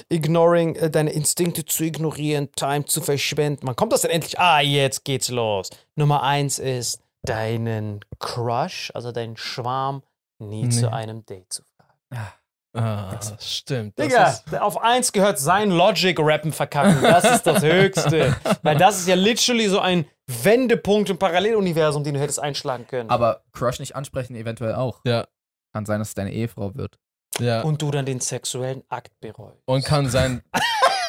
Ignoring, 0.08 0.74
äh, 0.76 0.90
deine 0.90 1.10
Instinkte 1.12 1.64
zu 1.64 1.84
ignorieren, 1.84 2.50
Time 2.52 2.84
zu 2.84 3.00
verschwenden. 3.00 3.66
Wann 3.66 3.76
kommt 3.76 3.92
das 3.92 4.02
denn 4.02 4.10
endlich? 4.10 4.38
Ah, 4.38 4.60
jetzt 4.60 5.04
geht's 5.04 5.28
los. 5.28 5.70
Nummer 5.96 6.22
eins 6.22 6.58
ist, 6.58 7.00
deinen 7.22 8.00
Crush, 8.18 8.90
also 8.94 9.12
deinen 9.12 9.36
Schwarm, 9.36 10.02
nie 10.38 10.64
Nee. 10.64 10.68
zu 10.70 10.92
einem 10.92 11.24
Date 11.24 11.52
zu 11.52 11.62
fragen. 11.62 12.32
Ah, 12.74 13.18
stimmt. 13.38 13.98
Das 13.98 14.06
Digga, 14.08 14.28
ist- 14.30 14.58
auf 14.60 14.80
eins 14.82 15.12
gehört 15.12 15.38
sein 15.38 15.70
Logic-Rappen 15.70 16.52
verkacken. 16.52 17.02
Das 17.02 17.24
ist 17.24 17.42
das 17.46 17.62
Höchste. 17.62 18.34
Weil 18.62 18.76
das 18.78 18.98
ist 19.00 19.08
ja 19.08 19.14
literally 19.14 19.68
so 19.68 19.78
ein 19.78 20.06
Wendepunkt 20.26 21.10
im 21.10 21.18
Paralleluniversum, 21.18 22.04
den 22.04 22.14
du 22.14 22.20
hättest 22.20 22.40
einschlagen 22.40 22.86
können. 22.86 23.10
Aber 23.10 23.42
Crush 23.52 23.80
nicht 23.80 23.96
ansprechen, 23.96 24.34
eventuell 24.36 24.74
auch. 24.74 25.00
Ja, 25.04 25.26
Kann 25.74 25.84
sein, 25.86 25.98
dass 25.98 26.08
es 26.08 26.14
deine 26.14 26.32
Ehefrau 26.32 26.74
wird. 26.74 26.98
ja. 27.40 27.60
Und, 27.62 27.68
Und 27.70 27.82
du 27.82 27.90
dann 27.90 28.06
den 28.06 28.20
sexuellen 28.20 28.82
Akt 28.88 29.12
bereust. 29.20 29.58
kann 29.86 30.08
sein. 30.08 30.42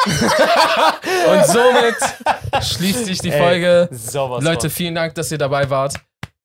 Und 0.05 1.45
somit 1.45 1.95
schließt 2.63 3.05
sich 3.05 3.19
die 3.19 3.31
Ey, 3.31 3.39
Folge. 3.39 3.89
Sowas 3.91 4.43
Leute, 4.43 4.69
von. 4.69 4.75
vielen 4.75 4.95
Dank, 4.95 5.15
dass 5.15 5.31
ihr 5.31 5.37
dabei 5.37 5.69
wart. 5.69 5.95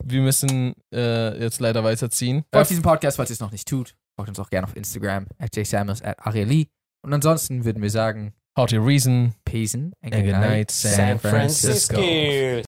Wir 0.04 0.20
müssen 0.20 0.74
äh, 0.94 1.36
jetzt 1.42 1.60
leider 1.60 1.82
weiterziehen. 1.84 2.44
Folgt 2.52 2.70
diesem 2.70 2.82
Podcast, 2.84 3.16
falls 3.16 3.30
ihr 3.30 3.34
es 3.34 3.40
noch 3.40 3.50
nicht 3.50 3.66
tut. 3.68 3.94
Folgt 4.16 4.28
uns 4.28 4.38
auch 4.38 4.50
gerne 4.50 4.66
auf 4.66 4.76
Instagram, 4.76 5.26
at 5.38 5.54
jsamuels, 5.56 6.02
at 6.02 6.18
arieli. 6.24 6.68
Und 7.04 7.12
ansonsten 7.12 7.64
würden 7.64 7.82
wir 7.82 7.90
sagen, 7.90 8.32
How 8.58 8.66
to 8.66 8.80
Reason. 8.80 9.34
Peace 9.44 9.74
and 9.74 9.94
good 10.02 10.32
night, 10.32 10.72
San 10.72 10.92
San 10.92 11.18
Francisco. 11.18 11.94
Francisco. 11.94 12.00